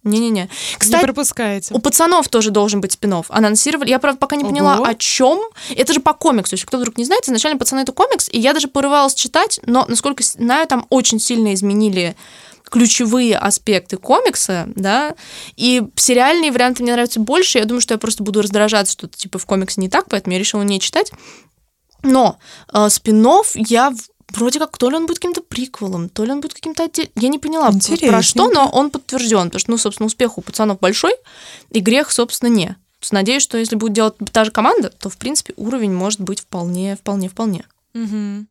[0.10, 0.42] не-не-не.
[0.44, 1.74] Не Кстати, пропускайте.
[1.74, 3.90] у пацанов тоже должен быть спин Анонсировали.
[3.90, 4.86] Я, правда, пока не поняла, Ого.
[4.86, 5.40] о чем.
[5.76, 6.56] Это же по комиксу.
[6.56, 9.86] Если кто вдруг не знает, изначально пацаны это комикс, и я даже порывалась читать, но,
[9.88, 12.16] насколько знаю, там очень сильно изменили
[12.70, 15.16] ключевые аспекты комикса, да,
[15.56, 19.40] и сериальные варианты мне нравятся больше, я думаю, что я просто буду раздражаться, что типа
[19.40, 21.12] в комиксе не так, поэтому я решила не читать.
[22.04, 22.38] Но
[22.74, 23.94] э, спин я
[24.34, 27.12] вроде как, то ли он будет каким-то приквелом, то ли он будет каким-то отдельным.
[27.16, 30.80] Я не поняла, про что, но он подтвержден, потому что, ну, собственно, успех у пацанов
[30.80, 31.14] большой,
[31.72, 32.68] и грех, собственно, не.
[32.68, 36.20] То есть Надеюсь, что если будет делать та же команда, то, в принципе, уровень может
[36.20, 37.64] быть вполне, вполне, вполне.
[37.94, 38.48] Мгм.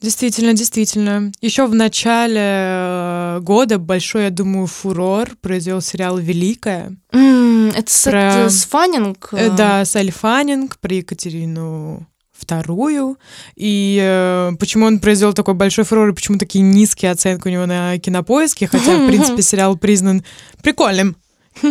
[0.00, 1.30] Действительно, действительно.
[1.42, 6.96] Еще в начале э, года большой, я думаю, фурор произвел сериал «Великая».
[7.12, 9.28] Это с, Про- это с Фаннинг?
[9.32, 12.06] Э, Да, с Фаннинг про Екатерину
[12.40, 13.18] вторую.
[13.56, 17.66] И э, почему он произвел такой большой фурор, и почему такие низкие оценки у него
[17.66, 20.24] на кинопоиске, хотя, в принципе, сериал признан
[20.62, 21.16] прикольным.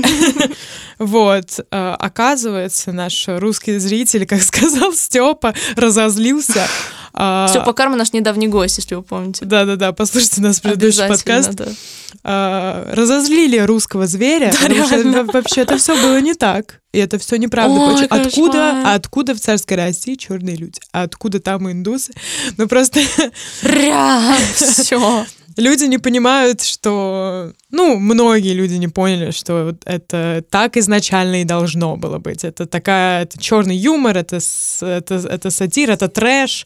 [1.00, 6.68] Вот, э, оказывается, наш русский зритель, как сказал Степа, разозлился.
[7.14, 9.46] А, Все, по карма наш недавний гость, если вы помните.
[9.46, 11.52] Да-да-да, послушайте наш предыдущий подкаст.
[11.54, 11.66] да.
[12.24, 15.24] А, разозлили русского зверя, Да, потому что реально.
[15.24, 16.80] во- вообще это все было не так.
[16.92, 17.80] И это все неправда.
[17.80, 20.80] Ой, откуда, откуда в царской России черные люди?
[20.92, 22.14] А откуда там индусы?
[22.58, 23.00] Ну просто
[23.62, 25.26] Прям все.
[25.60, 27.54] Люди не понимают, что...
[27.72, 32.44] Ну, многие люди не поняли, что это так изначально и должно было быть.
[32.44, 33.24] Это такая...
[33.24, 34.40] Это черный юмор, это,
[34.82, 36.66] это, это сатир, это трэш.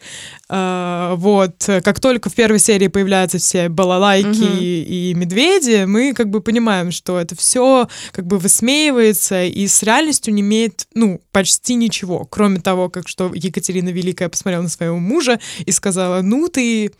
[0.49, 1.56] А, вот.
[1.84, 4.58] Как только в первой серии появляются все балалайки Мгм.
[4.60, 9.84] и, и медведи, мы как бы понимаем, что это все как бы высмеивается и с
[9.84, 14.97] реальностью не имеет, ну, почти ничего, кроме того, как что Екатерина Великая посмотрела на своего
[14.97, 16.91] мужа и сказала, ну, ты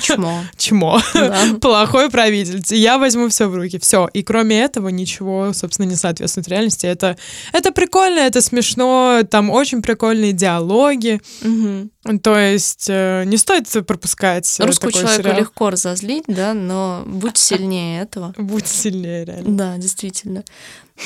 [0.00, 0.44] Чмо.
[0.56, 1.00] чмо.
[1.14, 1.36] Да.
[1.60, 2.62] Плохой правитель.
[2.74, 3.78] Я возьму все в руки.
[3.78, 4.08] Все.
[4.14, 6.86] И кроме этого ничего, собственно, не соответствует реальности.
[6.86, 7.16] Это,
[7.52, 9.20] это прикольно, это смешно.
[9.30, 11.20] Там очень прикольные диалоги.
[11.42, 11.90] Мгм.
[12.22, 15.40] То есть э, не стоит пропускать э, Русскому такой человеку сериал.
[15.40, 18.34] легко разозлить, да, но будь сильнее этого.
[18.38, 19.56] Будь сильнее, реально.
[19.56, 20.44] Да, действительно.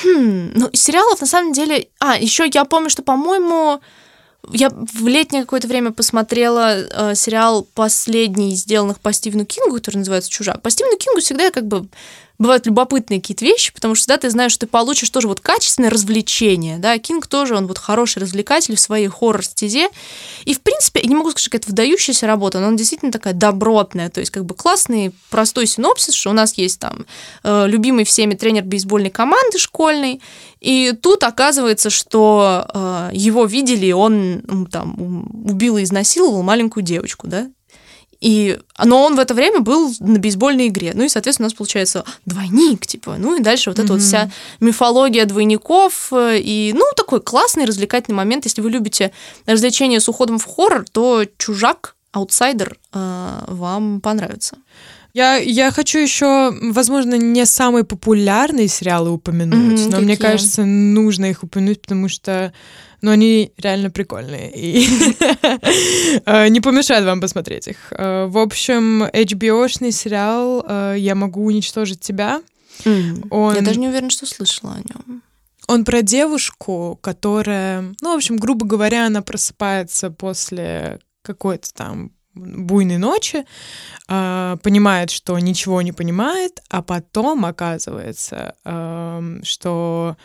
[0.02, 1.88] Хм, ну, сериалов, на самом деле...
[1.98, 3.80] А, еще я помню, что, по-моему,
[4.52, 10.30] я в летнее какое-то время посмотрела э, сериал последний, сделанных по Стивену Кингу, который называется
[10.30, 10.62] «Чужак».
[10.62, 11.88] По Стивену Кингу всегда я как бы
[12.38, 15.90] бывают любопытные какие-то вещи, потому что всегда ты знаешь, что ты получишь тоже вот качественное
[15.90, 19.88] развлечение, да, Кинг тоже, он вот хороший развлекатель в своей хоррор-стезе,
[20.44, 23.34] и, в принципе, я не могу сказать, что это выдающаяся работа, но она действительно такая
[23.34, 27.06] добротная, то есть как бы классный, простой синопсис, что у нас есть там
[27.42, 30.20] э, любимый всеми тренер бейсбольной команды школьной,
[30.60, 34.94] и тут оказывается, что э, его видели, он там
[35.44, 37.48] убил и изнасиловал маленькую девочку, да,
[38.20, 40.92] и, но он в это время был на бейсбольной игре.
[40.94, 43.16] Ну и, соответственно, у нас получается двойник, типа.
[43.16, 43.84] Ну и дальше вот mm-hmm.
[43.84, 46.12] эта вот вся мифология двойников.
[46.12, 48.44] Э, и, ну, такой классный развлекательный момент.
[48.44, 49.12] Если вы любите
[49.46, 54.56] развлечения с уходом в хоррор, то «Чужак», «Аутсайдер» э, вам понравится.
[55.14, 60.04] Я, я хочу еще, возможно, не самые популярные сериалы упомянуть, mm-hmm, но какие?
[60.04, 62.52] мне кажется, нужно их упомянуть, потому что
[63.00, 64.50] ну, они реально прикольные.
[64.54, 64.86] И
[66.26, 67.92] э, не помешает вам посмотреть их.
[67.92, 72.42] Э, в общем, HBO-шный сериал э, «Я могу уничтожить тебя».
[73.30, 73.54] Он...
[73.54, 75.22] Я даже не уверена, что слышала о нем.
[75.66, 82.98] Он про девушку, которая, ну, в общем, грубо говоря, она просыпается после какой-то там буйной
[82.98, 83.44] ночи,
[84.08, 90.16] э, понимает, что ничего не понимает, а потом оказывается, э, что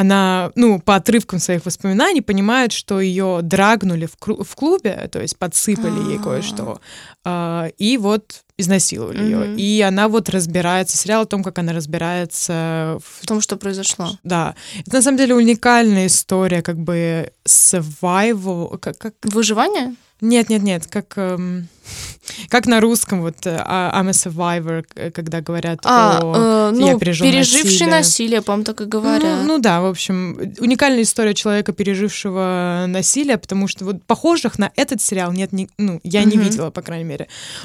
[0.00, 5.36] она, ну, по отрывкам своих воспоминаний понимает, что ее драгнули в, в клубе, то есть
[5.38, 6.80] подсыпали ей кое-что,
[7.19, 9.56] э, и вот изнасиловали mm-hmm.
[9.56, 9.56] ее.
[9.56, 14.18] И она вот разбирается, сериал о том, как она разбирается в, в том, что произошло.
[14.22, 14.54] Да.
[14.86, 18.78] Это на самом деле уникальная история, как бы survival.
[18.78, 19.14] Как, как...
[19.22, 19.94] Выживание?
[20.20, 21.68] Нет, нет, нет, как, эм,
[22.50, 26.86] как на русском, вот э, а, I'm a survivor, когда говорят а, о э, ну,
[26.88, 29.22] я пережил переживший насилие, насилие по-моему, так и говорят.
[29.22, 34.70] Ну, ну да, в общем, уникальная история человека, пережившего насилие, потому что вот похожих на
[34.76, 37.19] этот сериал нет, ни, ну, я не видела, по крайней мере.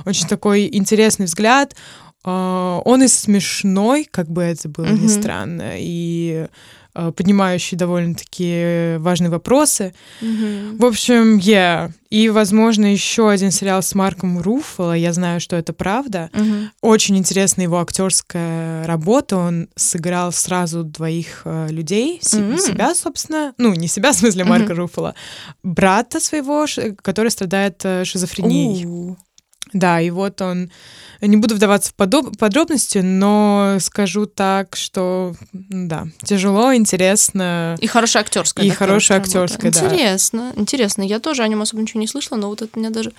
[0.05, 1.75] Очень такой интересный взгляд.
[2.25, 4.99] Uh, он и смешной, как бы это было mm-hmm.
[4.99, 6.47] ни странно, и
[6.97, 9.93] Э, поднимающий довольно-таки важные вопросы.
[10.21, 10.77] Mm-hmm.
[10.77, 11.91] В общем, yeah.
[12.09, 14.93] И, возможно, еще один сериал с Марком Руффало.
[14.93, 16.29] Я знаю, что это правда.
[16.31, 16.67] Mm-hmm.
[16.81, 19.35] Очень интересная его актерская работа.
[19.35, 22.21] Он сыграл сразу двоих э, людей.
[22.21, 22.57] Mm-hmm.
[22.59, 23.53] Себя, собственно.
[23.57, 24.77] Ну, не себя, в смысле Марка mm-hmm.
[24.77, 25.15] Руффало.
[25.63, 26.65] Брата своего,
[27.01, 28.85] который страдает э, шизофренией.
[28.85, 29.17] Ooh.
[29.73, 30.71] Да, и вот он...
[31.21, 32.37] Не буду вдаваться в подоб...
[32.37, 37.75] подробности, но скажу так, что да, тяжело, интересно.
[37.79, 38.65] И хорошая актерская.
[38.65, 39.85] И хорошая актерская, да.
[39.85, 41.01] Интересно, интересно.
[41.03, 43.13] Я тоже о нем особо ничего не слышала, но вот это меня даже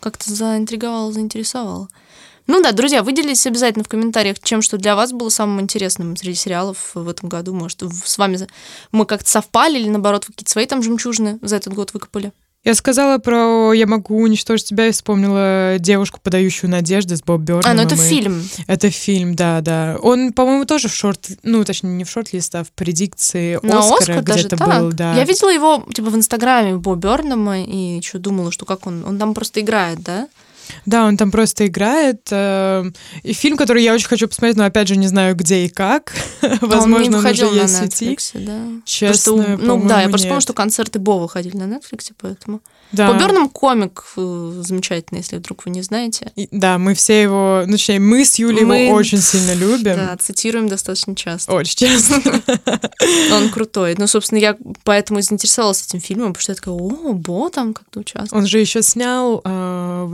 [0.00, 1.88] как-то заинтриговало, заинтересовало.
[2.46, 6.34] Ну да, друзья, выделитесь обязательно в комментариях, чем что для вас было самым интересным среди
[6.34, 7.52] сериалов в этом году.
[7.52, 8.46] Может, с вами
[8.90, 12.32] мы как-то совпали или, наоборот, какие-то свои там жемчужины за этот год выкопали.
[12.64, 17.70] Я сказала про «Я могу уничтожить тебя» и вспомнила девушку, подающую надежды с Боб Бёрдом.
[17.70, 18.42] А, ну это фильм.
[18.66, 19.96] Это фильм, да, да.
[20.02, 24.18] Он, по-моему, тоже в шорт, ну, точнее, не в шорт-лист, а в предикции На Оскара
[24.18, 25.14] Оскар где-то был, да.
[25.14, 29.04] Я видела его, типа, в Инстаграме Боб Бёрдома и что думала, что как он...
[29.04, 30.28] Он там просто играет, да?
[30.86, 32.20] Да, он там просто играет.
[32.30, 32.84] Э,
[33.22, 36.14] и фильм, который я очень хочу посмотреть, но опять же не знаю где и как.
[36.60, 38.16] Возможно, он, он уже есть в сети.
[38.34, 38.58] Да.
[38.84, 42.60] Честно, что, Ну да, я просто помню, что концерты Бо выходили на Netflix, поэтому...
[42.90, 43.12] Да.
[43.12, 46.32] По Бёрнам комик э, замечательный, если вдруг вы не знаете.
[46.36, 49.94] И, да, мы все его, ну, точнее, мы с Юлей мы, его очень сильно любим.
[49.94, 51.52] Да, цитируем достаточно часто.
[51.52, 52.22] Очень часто.
[53.32, 53.94] Он крутой.
[53.98, 58.00] Ну, собственно, я поэтому заинтересовалась этим фильмом, потому что я такая, о, Бо там как-то
[58.00, 58.32] участвует.
[58.32, 60.06] Он же еще снял э,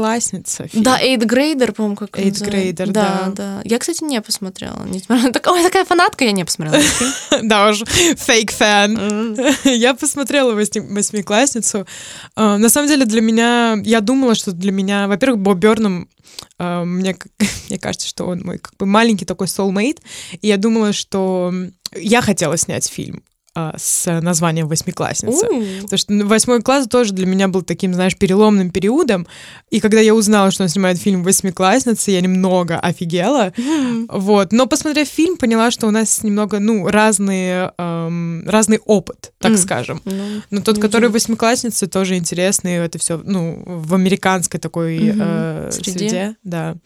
[0.00, 0.68] «Восьмиклассница».
[0.68, 0.82] Фильм.
[0.82, 3.24] Да, «Эйд Грейдер», по-моему, как «Эйд Грейдер», да.
[3.26, 3.60] Да, да.
[3.64, 4.86] Я, кстати, не посмотрела.
[4.86, 6.82] Ой, такая фанатка, я не посмотрела.
[7.42, 9.36] Да уж, fake fan.
[9.64, 11.86] Я посмотрела «Восьмиклассницу».
[12.36, 16.08] А, на самом деле для меня, я думала, что для меня, во-первых, Бо Бёрнем,
[16.58, 17.16] а, мне,
[17.68, 19.98] мне кажется, что он мой как бы маленький такой soulmate,
[20.40, 21.52] и я думала, что
[21.94, 23.22] я хотела снять фильм
[23.60, 25.46] а, с названием «Восьмиклассница».
[25.82, 29.26] Потому что восьмой класс тоже для меня был таким, знаешь, переломным периодом.
[29.70, 33.52] И когда я узнала, что он снимает фильм «Восьмиклассница», я немного офигела.
[34.08, 34.52] Вот.
[34.52, 40.00] Но, посмотрев фильм, поняла, что у нас немного, ну, разные, эм, разный опыт, так скажем.
[40.04, 40.42] Mm.
[40.50, 42.74] Но тот, который «Восьмиклассница», тоже интересный.
[42.76, 45.98] Это все, ну, в американской такой э, среде.
[45.98, 46.36] среде.
[46.42, 46.76] Да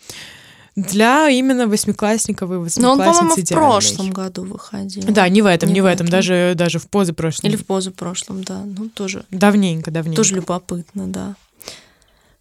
[0.77, 5.05] для именно восьмиклассников и восьмиклассниц Но он, по-моему, в прошлом году выходил.
[5.09, 7.49] Да, не в этом, не, не в этом, даже, даже в позапрошлом.
[7.49, 8.63] Или в позапрошлом, да.
[8.65, 9.25] Ну, тоже.
[9.31, 10.17] Давненько, давненько.
[10.17, 11.37] Тоже любопытно, да.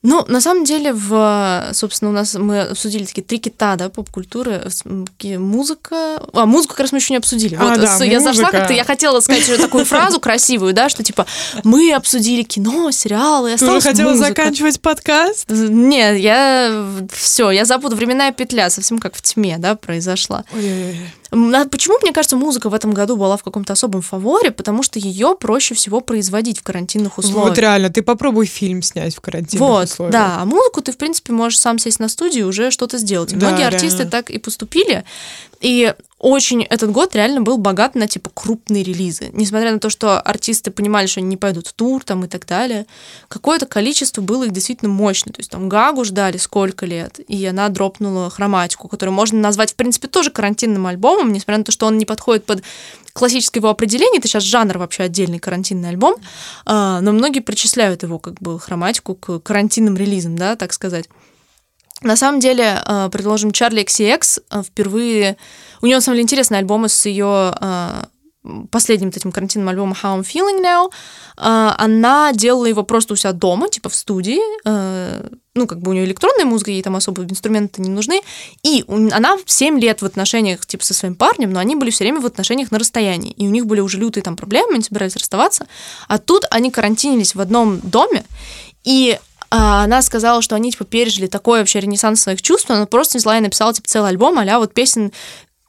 [0.03, 4.67] Ну, на самом деле, в, собственно, у нас мы обсудили такие три кита, да, поп-культуры,
[5.23, 6.21] музыка.
[6.33, 7.55] А, музыку как раз мы еще не обсудили.
[7.55, 8.33] А, вот, да, я музыка.
[8.33, 11.25] зашла как-то, я хотела сказать уже такую фразу красивую, да, что типа
[11.63, 14.27] мы обсудили кино, сериалы, Ты уже хотела музыка.
[14.27, 15.49] заканчивать подкаст?
[15.49, 20.43] Нет, я все, я забуду временная петля, совсем как в тьме, да, произошла.
[20.53, 20.97] Ой-ой-ой.
[21.33, 24.51] А Почему, мне кажется, музыка в этом году была в каком-то особом фаворе?
[24.51, 27.49] Потому что ее проще всего производить в карантинных условиях.
[27.49, 30.13] Вот реально, ты попробуй фильм снять в карантинных Вот, условиях.
[30.13, 30.37] да.
[30.39, 33.33] А музыку ты, в принципе, можешь сам сесть на студию и уже что-то сделать.
[33.33, 34.11] И Да, Многие артисты реально.
[34.11, 35.03] так и поступили.
[35.61, 35.93] И
[36.23, 39.29] очень этот год реально был богат на типа крупные релизы.
[39.33, 42.45] Несмотря на то, что артисты понимали, что они не пойдут в тур там и так
[42.45, 42.85] далее,
[43.27, 45.33] какое-то количество было их действительно мощное.
[45.33, 49.75] То есть там Гагу ждали сколько лет, и она дропнула хроматику, которую можно назвать, в
[49.75, 52.63] принципе, тоже карантинным альбомом, несмотря на то, что он не подходит под
[53.11, 56.15] классическое его определение, это сейчас жанр вообще отдельный карантинный альбом,
[56.65, 61.09] а, но многие причисляют его как бы хроматику к карантинным релизам, да, так сказать.
[62.03, 65.37] На самом деле, э, предложим Чарли XCX э, впервые...
[65.81, 68.03] У нее, на самом деле, интересный альбом с ее э,
[68.71, 70.91] последним этим карантинным альбомом How I'm Feeling Now.
[71.35, 74.39] Она делала его просто у себя дома, типа в студии.
[75.55, 78.21] Ну, как бы у нее электронная музыка, ей там особо инструменты не нужны.
[78.61, 82.19] И она 7 лет в отношениях, типа, со своим парнем, но они были все время
[82.19, 83.31] в отношениях на расстоянии.
[83.31, 85.65] И у них были уже лютые там проблемы, они собирались расставаться.
[86.07, 88.25] А тут они карантинились в одном доме,
[88.83, 89.17] и
[89.55, 93.37] а, она сказала, что они, типа, пережили такой вообще ренессанс своих чувств, она просто взяла
[93.37, 95.11] и написала, типа, целый альбом, а вот песен,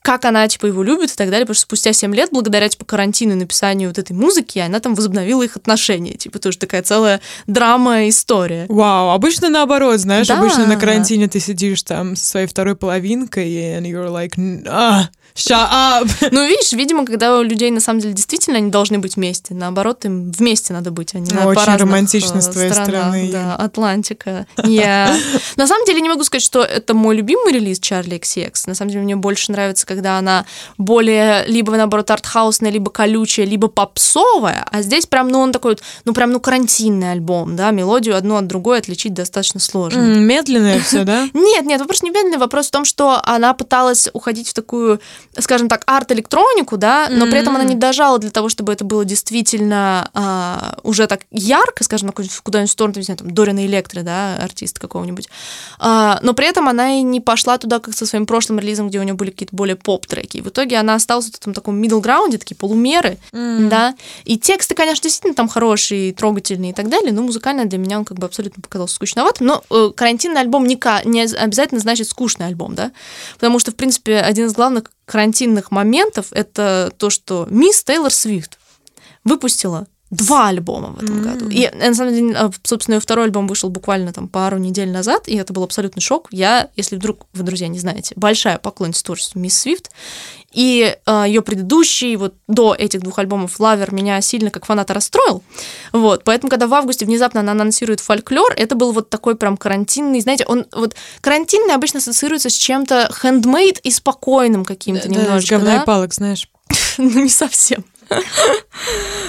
[0.05, 2.85] как она, типа, его любит и так далее, потому что спустя 7 лет, благодаря, типа,
[2.85, 7.23] карантину и написанию вот этой музыки, она там возобновила их отношения, типа, тоже такая целая
[7.47, 8.67] драма, история.
[8.69, 10.39] Вау, обычно наоборот, знаешь, Да.
[10.39, 14.35] обычно на карантине ты сидишь там со своей второй половинкой, and you're like,
[14.69, 16.07] а, shut up.
[16.31, 20.05] Ну, видишь, видимо, когда у людей, на самом деле, действительно они должны быть вместе, наоборот,
[20.05, 23.31] им вместе надо быть, а не на- Очень романтично с твоей стороны.
[23.33, 24.47] Да, Атлантика.
[24.65, 25.17] Я...
[25.57, 28.65] На самом деле, не могу сказать, что это мой любимый релиз Чарли XCX.
[28.67, 30.45] На самом деле, мне больше нравится, когда она
[30.79, 36.13] более либо, наоборот, артхаусная, либо колючая, либо попсовая, а здесь прям, ну, он такой ну,
[36.13, 40.01] прям, ну, карантинный альбом, да, мелодию одну от другой отличить достаточно сложно.
[40.01, 41.29] М, Медленное все, да?
[41.35, 45.01] Нет, нет, вопрос не бедный, вопрос в том, что она пыталась уходить в такую,
[45.39, 49.05] скажем так, арт-электронику, да, но при этом она не дожала для того, чтобы это было
[49.05, 54.37] действительно а, уже так ярко, скажем, куда-нибудь в сторону, не знаю, там, Дорина Электро, да,
[54.37, 55.29] артист какого-нибудь.
[55.79, 58.99] А, но при этом она и не пошла туда, как со своим прошлым релизом, где
[59.01, 60.39] у нее были какие-то более поп-треки.
[60.39, 63.19] И в итоге она осталась в этом таком middle граунде, такие полумеры,
[63.71, 63.95] да.
[64.25, 68.05] И тексты, конечно, действительно там хорошие, трогательные и так далее, но музыкально для меня он
[68.05, 69.47] как бы абсолютно показался скучноватым.
[69.47, 72.91] Но э, карантинный альбом не, не обязательно значит скучный альбом, да.
[73.35, 78.59] Потому что, в принципе, один из главных карантинных моментов это то, что мисс Тейлор Свифт
[79.25, 81.49] выпустила два альбома в этом году.
[81.49, 84.91] И, э, на самом деле, э, собственно, ее второй альбом вышел буквально там пару недель
[84.91, 86.29] назад, и это был абсолютный шок.
[86.31, 89.91] Я, если вдруг вы, друзья, не знаете, большая поклонница творчества мисс Свифт,
[90.53, 95.43] и э, ее предыдущий, вот до этих двух альбомов, Lover меня сильно как фаната расстроил.
[95.93, 100.21] Вот, поэтому, когда в августе внезапно она анонсирует фольклор, это был вот такой прям карантинный,
[100.21, 105.57] знаете, он вот карантинный обычно ассоциируется с чем-то handmade и спокойным каким-то Да, с немножечко,
[105.57, 105.83] говна да?
[105.83, 106.49] и палок, знаешь.
[106.99, 107.85] ну не совсем.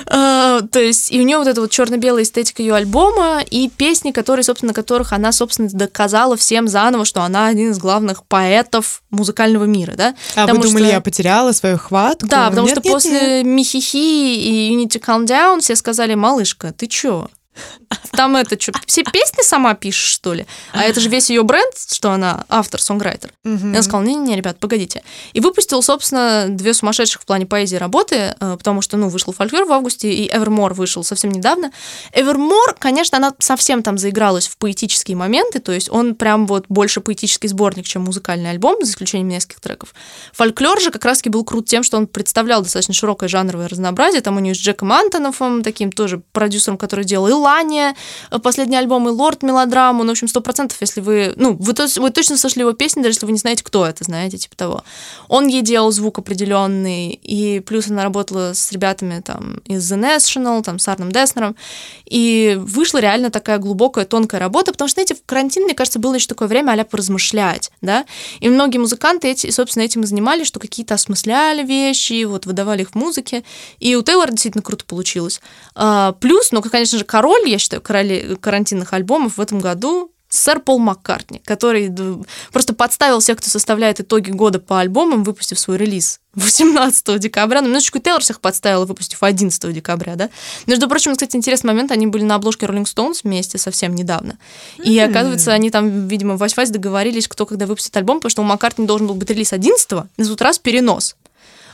[0.07, 4.11] А, То есть, и у нее вот эта вот черно-белая эстетика ее альбома, и песни,
[4.11, 9.65] которые, собственно, которых она, собственно, доказала всем заново, что она один из главных поэтов музыкального
[9.65, 10.15] мира, да?
[10.35, 12.27] А Потому вы думали, что- я потеряла свою хватку?
[12.27, 13.45] Да, потому Нет, что нет, после нет.
[13.45, 17.29] Михихи и Unity Calm Down все сказали, малышка, ты чё?
[18.11, 20.45] Там это что, все песни сама пишешь, что ли?
[20.73, 23.31] А это же весь ее бренд, что она автор-сонграйтер.
[23.43, 23.73] Мгм.
[23.73, 25.03] И он сказал, не-не-не, ребят, погодите.
[25.33, 29.65] И выпустил, собственно, две сумасшедших в плане поэзии работы, э, потому что, ну, вышел фольклор
[29.65, 31.71] в августе, и Evermore вышел совсем недавно.
[32.13, 37.01] Evermore, конечно, она совсем там заигралась в поэтические моменты, то есть он прям вот больше
[37.01, 39.93] поэтический сборник, чем музыкальный альбом, за исключением нескольких треков.
[40.33, 44.21] Фольклор же как раз-таки был крут тем, что он представлял достаточно широкое жанровое разнообразие.
[44.21, 47.95] Там у нее с Джеком Антонофом, таким тоже продюсером, который делал и Лания,
[48.31, 50.03] э, последний альбом, и Лорд мелодраму.
[50.03, 51.33] Ну, в общем, сто процентов, если вы...
[51.35, 54.37] Ну, вы, вы точно слышали его песни, даже если вы не знаете, кто это, знаете,
[54.37, 54.83] типа того.
[55.27, 60.63] Он ей делал звук определенный, и плюс она работала с ребятами там из The National,
[60.63, 61.55] там, с Арном Деснером,
[62.05, 66.15] и вышла реально такая глубокая, тонкая работа, потому что, знаете, в карантин, мне кажется, было
[66.15, 68.05] еще такое время а поразмышлять, да,
[68.39, 72.91] и многие музыканты, эти, собственно, этим и занимались, что какие-то осмысляли вещи, вот, выдавали их
[72.91, 73.43] в музыке,
[73.79, 75.41] и у Тейлора действительно круто получилось.
[75.73, 80.59] А, плюс, ну, конечно же, король, я считаю, короли карантинных альбомов в этом году сэр
[80.59, 81.91] Пол Маккартни, который
[82.51, 87.61] просто подставил всех, кто составляет итоги года по альбомам, выпустив свой релиз 18 декабря.
[87.61, 90.29] Ну, немножечко Тейлор всех подставила, выпустив 11 декабря, да.
[90.67, 94.37] Между прочим, кстати, интересный момент, они были на обложке Rolling Stones вместе совсем недавно.
[94.77, 95.09] И, mm.
[95.09, 99.07] оказывается, они там, видимо, вась-вась договорились, кто когда выпустит альбом, потому что у Маккартни должен
[99.07, 101.15] был быть релиз 11 на тут раз перенос.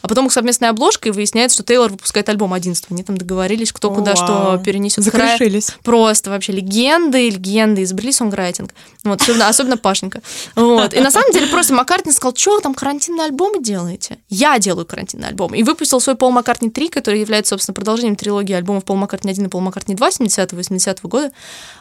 [0.02, 3.72] А потом их совместная обложка, и выясняется, что Тейлор выпускает альбом 11 Они там договорились,
[3.72, 4.26] кто О, куда вау.
[4.26, 5.04] что перенесет.
[5.04, 5.76] Закрышились.
[5.84, 8.74] Просто вообще легенды, легенды, изобрели сонграйтинг.
[9.04, 10.22] Вот, особенно, особенно Пашенька.
[10.56, 10.94] Вот.
[10.94, 14.18] И на самом деле просто Маккартни сказал, что вы там карантинные альбомы делаете?
[14.30, 15.54] Я делаю карантинный альбом.
[15.54, 19.46] И выпустил свой Пол Маккартни 3, который является, собственно, продолжением трилогии альбомов Пол Маккартни 1
[19.46, 21.32] и Пол Маккартни 2 70-80 года.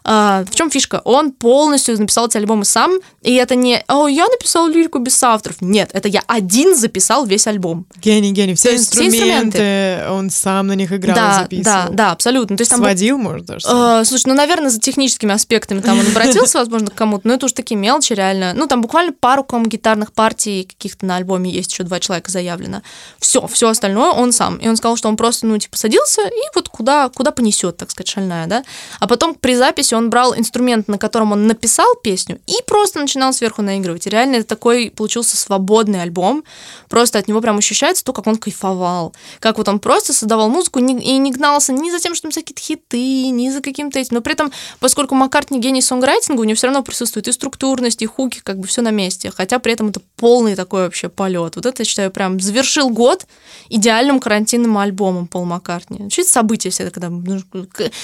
[0.05, 1.01] А, в чем фишка?
[1.05, 5.61] Он полностью написал эти альбомы сам, и это не, о, я написал лирику без авторов.
[5.61, 7.87] Нет, это я один записал весь альбом.
[8.11, 8.55] Гений, гений.
[8.55, 11.65] Все, все инструменты, он сам на них играл, да, записывал.
[11.65, 12.57] Да, да, абсолютно.
[12.57, 13.69] То есть, там Сводил, может, даже?
[13.69, 17.47] Э, слушай, ну, наверное, за техническими аспектами там он обратился, возможно, к кому-то, но это
[17.47, 18.53] уж такие мелочи реально.
[18.53, 22.83] Ну, там буквально пару ком гитарных партий каких-то на альбоме есть, еще два человека заявлено.
[23.21, 24.57] Все, все остальное он сам.
[24.57, 27.93] И он сказал, что он просто, ну, типа, садился и вот куда, куда понесет, так
[27.93, 28.65] сказать, шальная, да.
[28.99, 33.33] А потом при записи он брал инструмент, на котором он написал песню, и просто начинал
[33.33, 34.09] сверху наигрывать.
[34.09, 36.43] И реально это такой получился свободный альбом.
[36.89, 39.15] Просто от него прям ощущается то, как он кайфовал.
[39.39, 40.83] Как вот он просто создавал музыку и
[41.19, 44.17] не гнался ни за тем, что там какие-то хиты, ни за каким-то этим.
[44.17, 48.07] Но при этом, поскольку Маккартни гений сонграйтинга, у него все равно присутствует и структурность, и
[48.07, 49.31] хуки, как бы все на месте.
[49.35, 51.57] Хотя при этом это полный такой вообще полет.
[51.57, 53.27] Вот это, я считаю, прям завершил год
[53.69, 56.09] идеальным карантинным альбомом Пол Маккартни.
[56.11, 57.09] Что это события все, когда...
[57.09, 57.41] Ну,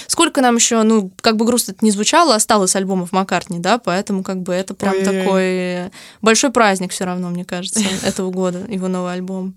[0.07, 4.22] сколько нам еще, ну, как бы грустно это не звучало, осталось альбомов Маккартни, да, поэтому
[4.22, 5.22] как бы это прям Ой-ой-ой.
[5.22, 5.92] такой
[6.22, 9.55] большой праздник все равно, мне кажется, этого года, его новый альбом.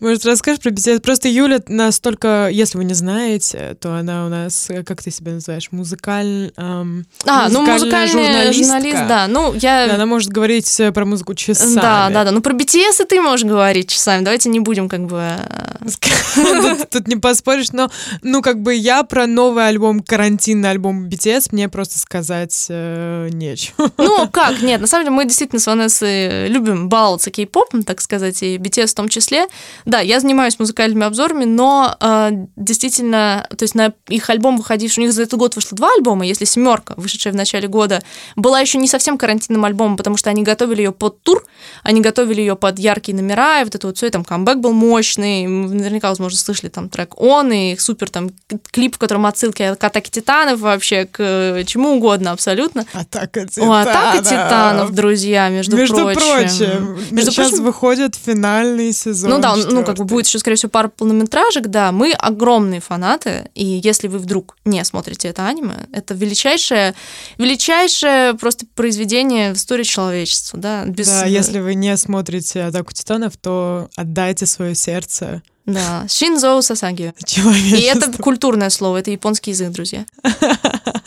[0.00, 1.00] Может, расскажешь про BTS?
[1.00, 5.68] Просто Юля настолько, если вы не знаете, то она у нас, как ты себя называешь,
[5.70, 6.52] музыкаль...
[6.56, 9.26] Эм, а, ну, музыкальный журналист, да.
[9.28, 9.92] Ну, я...
[9.94, 11.74] Она может говорить э, про музыку часами.
[11.74, 12.30] Да, да, да.
[12.30, 14.24] Ну, про BTS и ты можешь говорить часами.
[14.24, 15.18] Давайте не будем как бы...
[15.20, 17.90] Э, тут не поспоришь, но,
[18.22, 23.90] ну, как бы я про новый альбом, карантинный альбом BTS, мне просто сказать э, нечего.
[23.96, 24.60] Ну, как?
[24.62, 28.88] Нет, на самом деле мы действительно с Ванессой любим баловаться кей-попом, так сказать, и BTS
[28.88, 29.46] в том числе.
[29.84, 35.06] Да, я занимаюсь музыкальными обзорами, но э, действительно, то есть на их альбом выходивший, у
[35.06, 38.02] них за этот год вышло два альбома, если семерка, вышедшая в начале года,
[38.36, 41.44] была еще не совсем карантинным альбомом, потому что они готовили ее под тур,
[41.82, 44.72] они готовили ее под яркие номера, и вот это вот все, и там камбэк был
[44.72, 48.30] мощный, наверняка, возможно, слышали там трек «Он», и супер там
[48.70, 52.84] клип, в котором отсылки к «Атаке титанов» вообще, к э, чему угодно абсолютно.
[52.92, 53.70] «Атака титанов».
[53.70, 56.20] О, «Атака титанов», друзья, между, между прочим.
[56.20, 56.98] прочим.
[57.10, 59.27] Между Сейчас прочим, выходит финальный сезон.
[59.28, 61.92] Ну да, он, ну как бы будет еще, скорее всего, пара полнометражек, да.
[61.92, 66.94] Мы огромные фанаты, и если вы вдруг не смотрите это аниме, это величайшее,
[67.38, 70.84] величайшее просто произведение в истории человечества, да.
[70.84, 71.08] Без...
[71.08, 77.12] Да, если вы не смотрите «Атаку титанов», то отдайте свое сердце да, Шинзоу Сасаги.
[77.36, 80.06] И это культурное слово, это японский язык, друзья.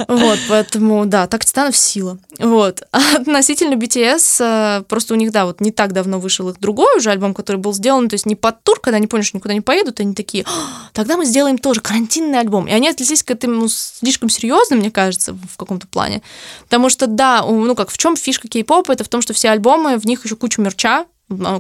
[0.08, 2.18] Вот, поэтому, да, так Титанов сила.
[2.38, 2.84] Вот.
[2.92, 6.98] А относительно BTS, э, просто у них, да, вот не так давно вышел их другой
[6.98, 9.54] уже альбом, который был сделан, то есть не под тур, когда они поняли, что никуда
[9.54, 12.68] не поедут, они такие, «А, тогда мы сделаем тоже карантинный альбом.
[12.68, 16.22] И они отнеслись к этому слишком серьезно, мне кажется, в каком-то плане.
[16.64, 18.92] Потому что, да, ну как, в чем фишка кей-попа?
[18.92, 21.06] Это в том, что все альбомы, в них еще куча мерча,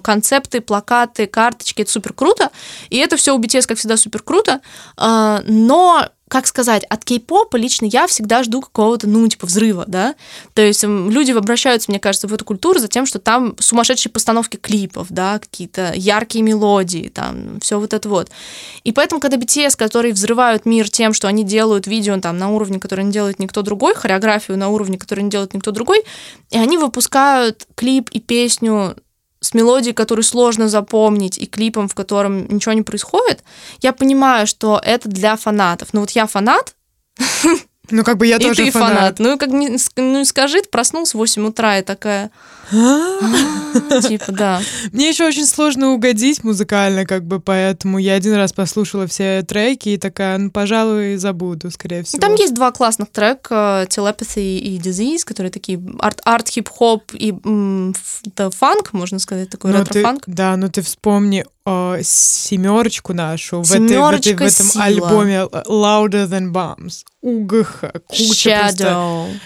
[0.01, 2.51] концепты, плакаты, карточки, это супер круто.
[2.89, 4.61] И это все у BTS, как всегда, супер круто.
[4.97, 10.15] А, но как сказать, от кей-попа лично я всегда жду какого-то, ну, типа, взрыва, да.
[10.53, 14.55] То есть люди обращаются, мне кажется, в эту культуру за тем, что там сумасшедшие постановки
[14.55, 18.31] клипов, да, какие-то яркие мелодии, там, все вот это вот.
[18.85, 22.79] И поэтому, когда BTS, которые взрывают мир тем, что они делают видео там на уровне,
[22.79, 26.01] который не делает никто другой, хореографию на уровне, который не делает никто другой,
[26.49, 28.95] и они выпускают клип и песню
[29.41, 33.43] с мелодией, которую сложно запомнить, и клипом, в котором ничего не происходит,
[33.81, 35.93] я понимаю, что это для фанатов.
[35.93, 36.75] Но вот я фанат,
[37.89, 39.17] ну, как бы я тоже и ты фанат.
[39.17, 39.19] фанат.
[39.19, 39.49] Ну, как
[39.97, 42.31] ну, скажи, проснулся в 8 утра и такая...
[42.73, 44.61] А, типа, да.
[44.93, 49.89] Мне еще очень сложно угодить музыкально, как бы, поэтому я один раз послушала все треки
[49.89, 52.21] и такая, ну, пожалуй, забуду, скорее всего.
[52.21, 57.33] Там есть два классных трека, Telepathy и Disease, которые такие арт, хип-хоп и
[58.51, 60.23] фанк, можно сказать, такой ретро-фанк.
[60.27, 66.27] Да, ну ты вспомни о, семерочку нашу в, этой, в, этой, в этом альбоме Louder
[66.27, 67.03] Than Bombs.
[67.21, 67.85] УГХ.
[68.07, 69.27] Куча Shadow.
[69.27, 69.39] просто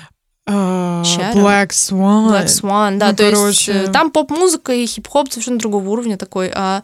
[0.48, 1.02] Uh,
[1.34, 2.30] Black Swan.
[2.30, 3.72] Black Swan, да, ну, то короче...
[3.74, 6.84] есть э, там поп-музыка и хип-хоп совершенно другого уровня такой, а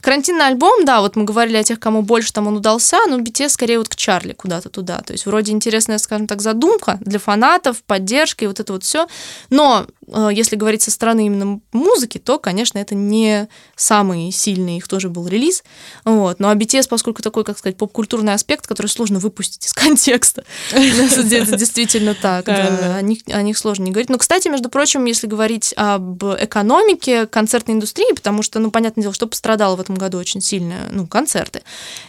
[0.00, 3.50] карантинный альбом, да, вот мы говорили о тех, кому больше там он удался, но BTS
[3.50, 4.98] скорее вот к Чарли куда-то туда.
[5.02, 9.06] То есть вроде интересная, скажем так, задумка для фанатов, поддержка и вот это вот все.
[9.50, 9.86] Но
[10.30, 15.26] если говорить со стороны именно музыки, то, конечно, это не самый сильный их тоже был
[15.26, 15.64] релиз.
[16.04, 16.40] Вот.
[16.40, 20.44] Ну а BTS, поскольку такой, как сказать, поп-культурный аспект, который сложно выпустить из контекста.
[20.72, 22.48] Это действительно так.
[22.48, 24.10] О них сложно не говорить.
[24.10, 29.14] Но, кстати, между прочим, если говорить об экономике концертной индустрии, потому что, ну, понятное дело,
[29.14, 31.62] что пострадало в этом году очень сильно, ну, концерты.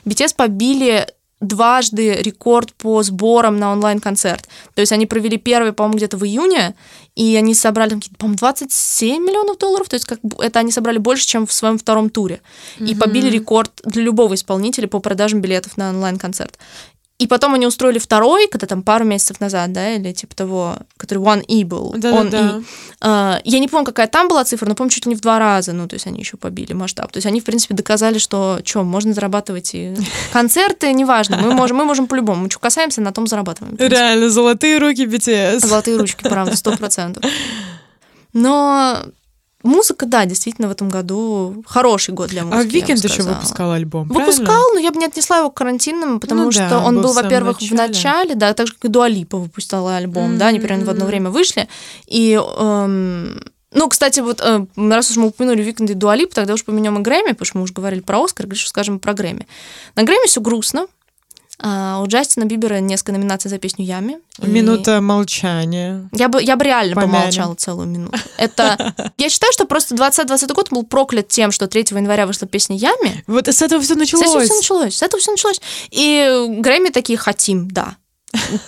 [0.05, 1.07] BTS побили
[1.39, 4.47] дважды рекорд по сборам на онлайн-концерт.
[4.73, 6.75] То есть они провели первый, по-моему, где-то в июне,
[7.15, 11.27] и они собрали, там, по-моему, 27 миллионов долларов, то есть как это они собрали больше,
[11.27, 12.41] чем в своем втором туре.
[12.79, 12.87] Mm-hmm.
[12.87, 16.57] И побили рекорд для любого исполнителя по продажам билетов на онлайн-концерт.
[17.19, 21.17] И потом они устроили второй, когда там пару месяцев назад, да, или типа того, который
[21.17, 21.95] One E был.
[21.97, 22.61] Да, он да,
[23.01, 23.37] да.
[23.37, 25.39] Uh, я не помню, какая там была цифра, но помню, чуть ли не в два
[25.39, 25.73] раза.
[25.73, 27.11] Ну, то есть они еще побили масштаб.
[27.11, 29.95] То есть они, в принципе, доказали, что что, можно зарабатывать и
[30.31, 31.37] концерты, неважно.
[31.37, 32.43] Мы можем, мы можем по-любому.
[32.43, 33.75] Мы что касаемся, на том зарабатываем.
[33.79, 35.65] Реально, золотые руки BTS.
[35.65, 37.23] Золотые ручки, правда, сто процентов.
[38.33, 39.01] Но
[39.67, 42.61] Музыка, да, действительно, в этом году хороший год для музыки.
[42.61, 44.73] А Викенд еще выпускал альбом, Выпускал, правильно?
[44.73, 47.59] но я бы не отнесла его к карантинным, потому ну, что да, он был, во-первых,
[47.59, 50.37] в начале, да, так же, как и Дуа Липа выпустила альбом, mm-hmm.
[50.37, 51.67] да, они примерно в одно время вышли.
[52.07, 53.41] И эм,
[53.73, 56.97] ну, кстати, вот э, раз уж мы упомянули Викенд и Дуа Липу, тогда уж помянем
[56.99, 59.47] и Грэмми, потому что мы уже говорили про Оскар, говоришь, скажем про Грэмми.
[59.95, 60.87] На Грэмми все грустно,
[61.59, 64.19] а у Джастина Бибера несколько номинаций за песню Ями.
[64.39, 64.99] Минута и...
[64.99, 66.07] молчания.
[66.11, 67.15] Я бы, я бы реально Помянем.
[67.15, 68.17] помолчала целую минуту.
[68.37, 68.93] Это...
[69.17, 73.23] Я считаю, что просто 2020 год был проклят тем, что 3 января вышла песня Ями.
[73.25, 74.25] Вот с этого все началось.
[74.25, 74.95] С этого все началось.
[74.95, 75.61] С этого все началось.
[75.89, 77.97] И Грэмми такие хотим, да.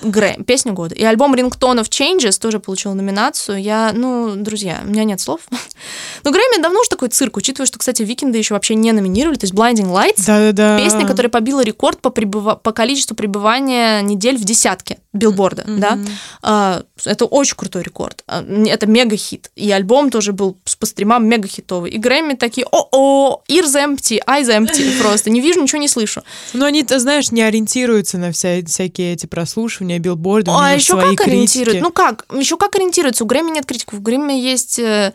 [0.01, 0.95] Грэм, песня года.
[0.95, 3.61] И альбом of Changes тоже получил номинацию.
[3.61, 5.41] Я, ну, друзья, у меня нет слов.
[6.24, 9.38] Но Грэмми давно уже такой цирк, учитывая, что, кстати, Викинды еще вообще не номинировали.
[9.38, 10.78] То есть Blinding Lights, Да-да-да.
[10.78, 12.55] песня, которая побила рекорд по, пребыва...
[12.55, 15.80] по количеству пребывания недель в десятке билборда, mm-hmm.
[15.80, 15.97] да.
[16.43, 18.24] А, это очень крутой рекорд.
[18.28, 19.49] А, это мега-хит.
[19.55, 21.89] И альбом тоже был по стримам мега-хитовый.
[21.89, 26.24] И Грэмми такие, о-о, ears empty, eyes empty, просто не вижу, ничего не слышу.
[26.53, 31.05] Но они, ты знаешь, не ориентируются на вся, всякие эти прослушивания, билборды, а еще как
[31.07, 31.30] критики.
[31.30, 31.82] ориентируют?
[31.82, 32.26] Ну как?
[32.32, 33.24] Еще как ориентируются?
[33.24, 33.99] У Грэмми нет критиков.
[33.99, 35.14] У Грэмми есть э,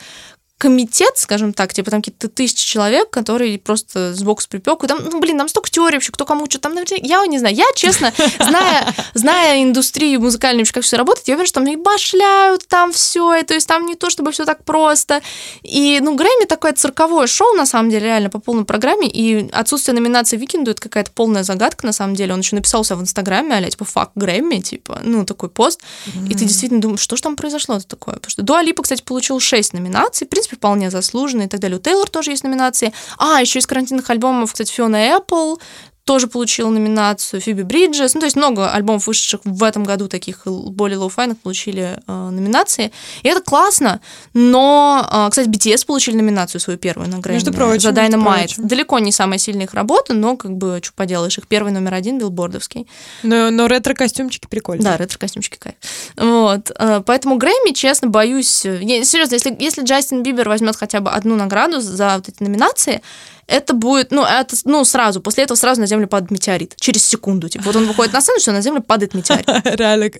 [0.65, 5.21] комитет, скажем так, типа там какие-то тысячи человек, которые просто сбоку с припеку, там, ну,
[5.21, 8.95] блин, там столько теорий вообще, кто кому что там, я не знаю, я, честно, зная,
[9.13, 13.35] зная индустрию музыкальную, вообще, как все работает, я уверена, что там и башляют там все,
[13.35, 15.21] и то есть там не то, чтобы все так просто,
[15.63, 19.95] и, ну, Грэмми такое цирковое шоу, на самом деле, реально, по полной программе, и отсутствие
[19.95, 23.71] номинации Викенду это какая-то полная загадка, на самом деле, он еще написался в Инстаграме, а
[23.71, 26.31] типа, fuck Grammy, типа, ну, такой пост, mm-hmm.
[26.31, 29.41] и ты действительно думаешь, что же там произошло-то такое, потому что Дуа Липа, кстати, получил
[29.41, 31.79] 6 номинаций, в принципе, вполне заслуженно и так далее.
[31.79, 32.93] У Тейлор тоже есть номинации.
[33.19, 35.61] А, еще из карантинных альбомов, кстати, Фиона Эппл,
[36.05, 38.15] тоже получила номинацию, Фиби Бриджес.
[38.15, 42.93] Ну, то есть много альбомов, вышедших в этом году, таких более лоу-файных, получили э, номинации.
[43.23, 44.01] И это классно,
[44.35, 47.37] но, э, кстати, BTS получили номинацию свою первую на Грэмми.
[47.37, 48.55] Между прочим, за Dynamite.
[48.59, 52.19] Далеко не самая сильная их работа, но, как бы, что поделаешь, их первый номер один
[52.19, 52.87] билбордовский.
[53.23, 54.85] Но, но ретро-костюмчики прикольные.
[54.85, 55.77] Да, ретро-костюмчики кайф.
[56.17, 56.71] Вот.
[56.79, 58.65] Э, поэтому Грэмми, честно, боюсь...
[58.65, 63.01] Я, серьезно, если, если Джастин Бибер возьмет хотя бы одну награду за вот эти номинации,
[63.47, 66.75] это будет, ну, это, ну, сразу, после этого сразу на Землю падает метеорит.
[66.79, 67.49] Через секунду.
[67.49, 69.47] Типа, вот он выходит на сцену, что на Землю падает метеорит.
[69.65, 70.11] Реально.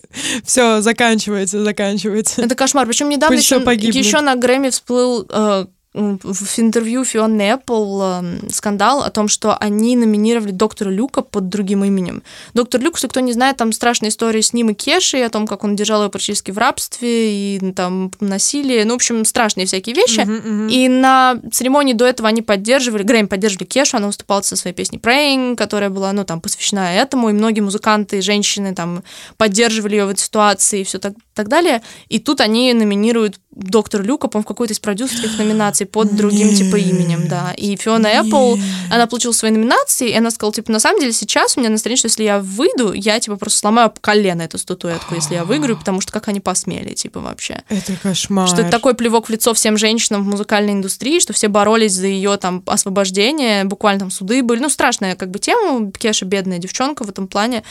[0.43, 2.41] Все, заканчивается, заканчивается.
[2.41, 2.85] Это кошмар.
[2.87, 5.65] Причем недавно еще, еще на Грэмми всплыл э,
[5.95, 12.23] в интервью Фионы Apple скандал о том, что они номинировали доктора Люка под другим именем.
[12.53, 15.47] Доктор Люк, если кто не знает, там страшная история с ним и Кешей, о том,
[15.47, 19.95] как он держал ее практически в рабстве и там насилие, ну, в общем, страшные всякие
[19.95, 20.19] вещи.
[20.19, 20.69] Uh-huh, uh-huh.
[20.69, 24.99] И на церемонии до этого они поддерживали, Грэм поддерживали Кешу, она выступала со своей песней
[24.99, 29.03] Praying, которая была, ну, там, посвящена этому, и многие музыканты, женщины там
[29.37, 31.81] поддерживали ее в этой ситуации и все так, так далее.
[32.09, 36.75] И тут они номинируют доктор Люка, по-моему, в какой-то из продюсерских номинаций под другим, типа,
[36.75, 37.53] именем, да.
[37.57, 38.57] И Фиона Эппл,
[38.91, 41.97] она получила свои номинации, и она сказала, типа, на самом деле сейчас у меня настроение,
[41.97, 46.01] что если я выйду, я, типа, просто сломаю колено эту статуэтку, если я выиграю, потому
[46.01, 47.63] что как они посмели, типа, вообще.
[47.69, 48.47] Это кошмар.
[48.47, 52.07] Что это такой плевок в лицо всем женщинам в музыкальной индустрии, что все боролись за
[52.07, 54.59] ее там освобождение, буквально там суды были.
[54.59, 57.63] Ну, страшная как бы тема, Кеша бедная девчонка в этом плане.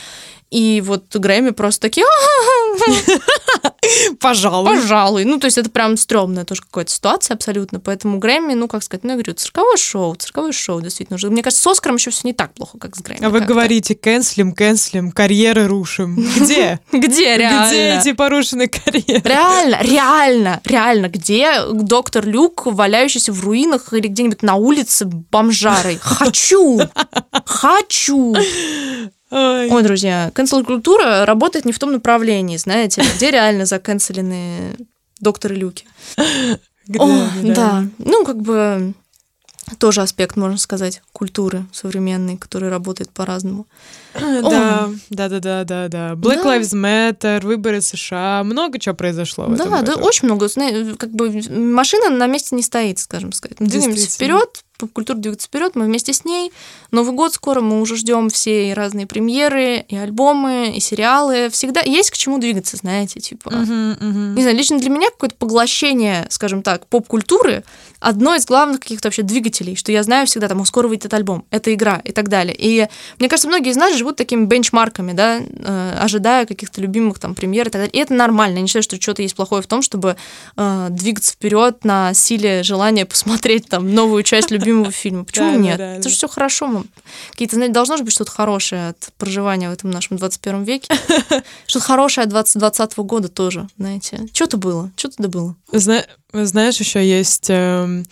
[0.55, 2.05] И вот Грэмми просто такие...
[4.21, 4.77] Пожалуй.
[4.77, 5.25] Пожалуй.
[5.25, 7.81] Ну, то есть это прям стрёмная тоже какая-то ситуация абсолютно.
[7.81, 11.15] Поэтому Грэмми, ну, как сказать, ну, я говорю, цирковое шоу, цирковое шоу, действительно.
[11.15, 13.25] Уже, мне кажется, с Оскаром еще все не так плохо, как с Грэмми.
[13.25, 16.15] А вы говорите, кэнслим, кэнслим, карьеры рушим.
[16.37, 16.79] Где?
[16.93, 17.67] Где реально?
[17.67, 19.21] Где эти порушенные карьеры?
[19.25, 25.99] Реально, реально, реально, где доктор Люк, валяющийся в руинах или где-нибудь на улице бомжарой?
[26.01, 26.79] Хочу!
[27.45, 28.35] Хочу!
[29.35, 29.69] Ой.
[29.69, 34.77] Ой, друзья, канцел-культура работает не в том направлении, знаете, где реально заканцелены
[35.19, 35.85] докторы Люки.
[36.97, 37.85] О, да.
[37.97, 38.93] Ну, как бы
[39.77, 43.65] тоже аспект, можно сказать, культуры современной, который работает по-разному.
[44.15, 46.11] Да, да, да, да, да, да.
[46.13, 46.57] Black Да.
[46.57, 50.05] Lives Matter, выборы США, много чего произошло в Да, этом да, году.
[50.05, 50.47] очень много.
[50.97, 53.59] Как бы машина на месте не стоит, скажем сказать.
[53.59, 56.51] Мы двигаемся вперед, поп-культура двигается вперед, мы вместе с ней.
[56.91, 61.49] Новый год скоро, мы уже ждем все и разные премьеры, и альбомы, и сериалы.
[61.49, 63.49] Всегда есть к чему двигаться, знаете, типа.
[63.51, 64.35] Мгм, мгм.
[64.35, 67.63] Не знаю, лично для меня какое-то поглощение, скажем так, поп-культуры
[67.99, 71.45] одно из главных каких-то вообще двигателей, что я знаю всегда, там, «О, скоро выйдет альбом,
[71.51, 72.55] это игра и так далее.
[72.57, 72.87] И
[73.19, 77.67] мне кажется, многие из нас живут такими бенчмарками, да, э, ожидая каких-то любимых там премьер
[77.67, 77.91] и так далее.
[77.91, 78.57] И это нормально.
[78.57, 80.15] Я не считаю, что что-то есть плохое в том, чтобы
[80.57, 85.23] э, двигаться вперед на силе желания посмотреть там новую часть любимого фильма.
[85.25, 85.79] Почему нет?
[85.79, 86.83] Это же все хорошо.
[87.31, 90.93] Какие-то, знаете, должно же быть что-то хорошее от проживания в этом нашем 21 веке.
[91.67, 94.27] Что-то хорошее от 2020 года тоже, знаете.
[94.33, 95.55] Что-то было, что-то да было.
[95.71, 96.05] Зна-
[96.43, 98.05] знаешь, еще есть эм,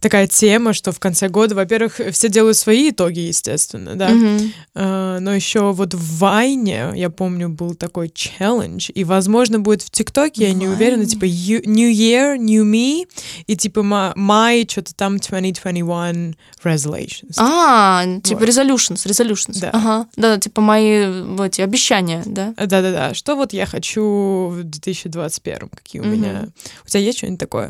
[0.00, 4.08] такая тема, что в конце года, во-первых, все делают свои итоги, естественно, да.
[4.10, 4.52] Мгм.
[4.74, 9.90] Э, но еще вот в Вайне, я помню, был такой челлендж, и, возможно, будет в
[9.90, 13.06] ТикТоке, я не уверена, типа you- New Year, New Me,
[13.46, 17.34] и типа ма- май, что-то там 2021 Resolutions.
[17.38, 18.48] А, типа Вот.
[18.48, 19.58] resolutions, resolutions.
[19.60, 19.70] Да.
[19.72, 20.06] Ага.
[20.16, 22.54] Да, типа мои вот обещания, да?
[22.56, 26.12] Э, Да-да-да, что вот я хочу в 2021, какие у Мгм.
[26.12, 26.48] меня...
[26.84, 27.61] У тебя есть что-нибудь такое?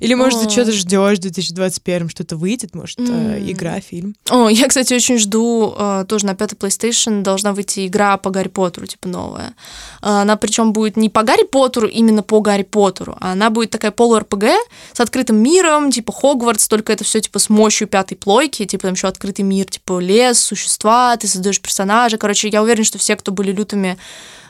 [0.00, 4.14] Или, может, ты что-то ждешь в 2021, что-то выйдет, может, э, игра, фильм?
[4.30, 8.48] О, я, кстати, очень жду, э, тоже на пятой PlayStation должна выйти игра по Гарри
[8.48, 9.54] Поттеру, типа новая.
[10.02, 13.70] Э, Она причем будет не по Гарри Поттеру, именно по Гарри Поттеру, а она будет
[13.70, 14.44] такая полу-РПГ
[14.92, 18.94] с открытым миром, типа Хогвартс, только это все типа с мощью пятой плойки, типа там
[18.94, 22.18] еще открытый мир, типа лес, существа, ты создаешь персонажа.
[22.18, 23.98] Короче, я уверена, что все, кто были лютыми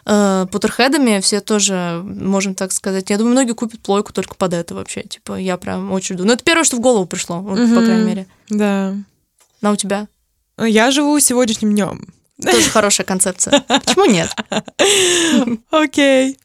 [0.06, 3.10] э, Поттерхедами, все тоже, можем так сказать.
[3.10, 5.02] Я думаю, многие купят плойку только под это вообще.
[5.02, 6.24] Типа, я прям очень жду.
[6.24, 7.84] Ну, это первое, что в голову пришло, вот, по Мгм.
[7.84, 8.26] крайней мере.
[8.48, 8.94] Да.
[9.60, 10.08] На у тебя?
[10.58, 12.06] Я живу сегодняшним днем.
[12.42, 13.60] Тоже хорошая концепция.
[13.66, 14.30] Почему нет?
[15.70, 16.38] Окей.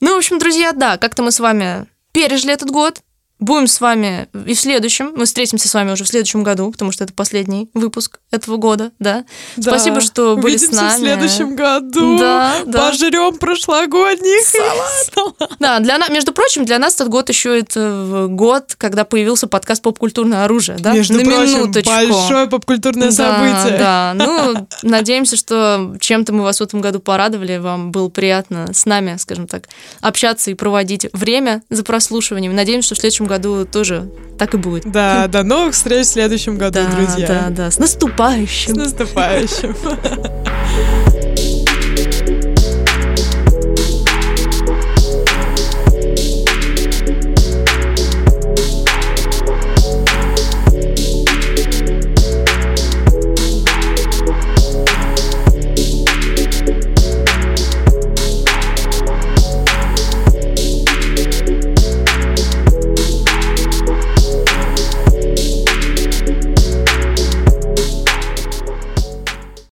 [0.00, 3.00] Ну, в общем, друзья, да, как-то мы с вами пережили этот год.
[3.40, 5.12] Будем с вами и в следующем.
[5.14, 8.90] Мы встретимся с вами уже в следующем году, потому что это последний выпуск этого года,
[8.98, 9.24] да.
[9.56, 9.70] Да.
[9.70, 10.88] Спасибо, что были с нами.
[10.94, 12.18] в следующем году.
[12.18, 12.88] Да, да.
[12.88, 15.48] Пожрем прошлогодний салат.
[15.60, 19.82] Да, для нас, между прочим, для нас этот год еще это год, когда появился подкаст
[19.82, 20.92] «Попкультурное оружие», да?
[20.92, 21.90] Между На прочим, минуточку.
[21.90, 23.78] большое попкультурное Да, событие.
[23.78, 28.84] Да, ну, надеемся, что чем-то мы вас в этом году порадовали, вам было приятно с
[28.84, 29.68] нами, скажем так,
[30.00, 32.54] общаться и проводить время за прослушиванием.
[32.54, 34.90] Надеемся, что в следующем году тоже так и будет.
[34.90, 37.26] Да, до новых встреч в следующем году, Да, друзья.
[37.28, 37.70] да, да.
[37.70, 38.74] С наступающим!
[38.74, 39.76] С наступающим.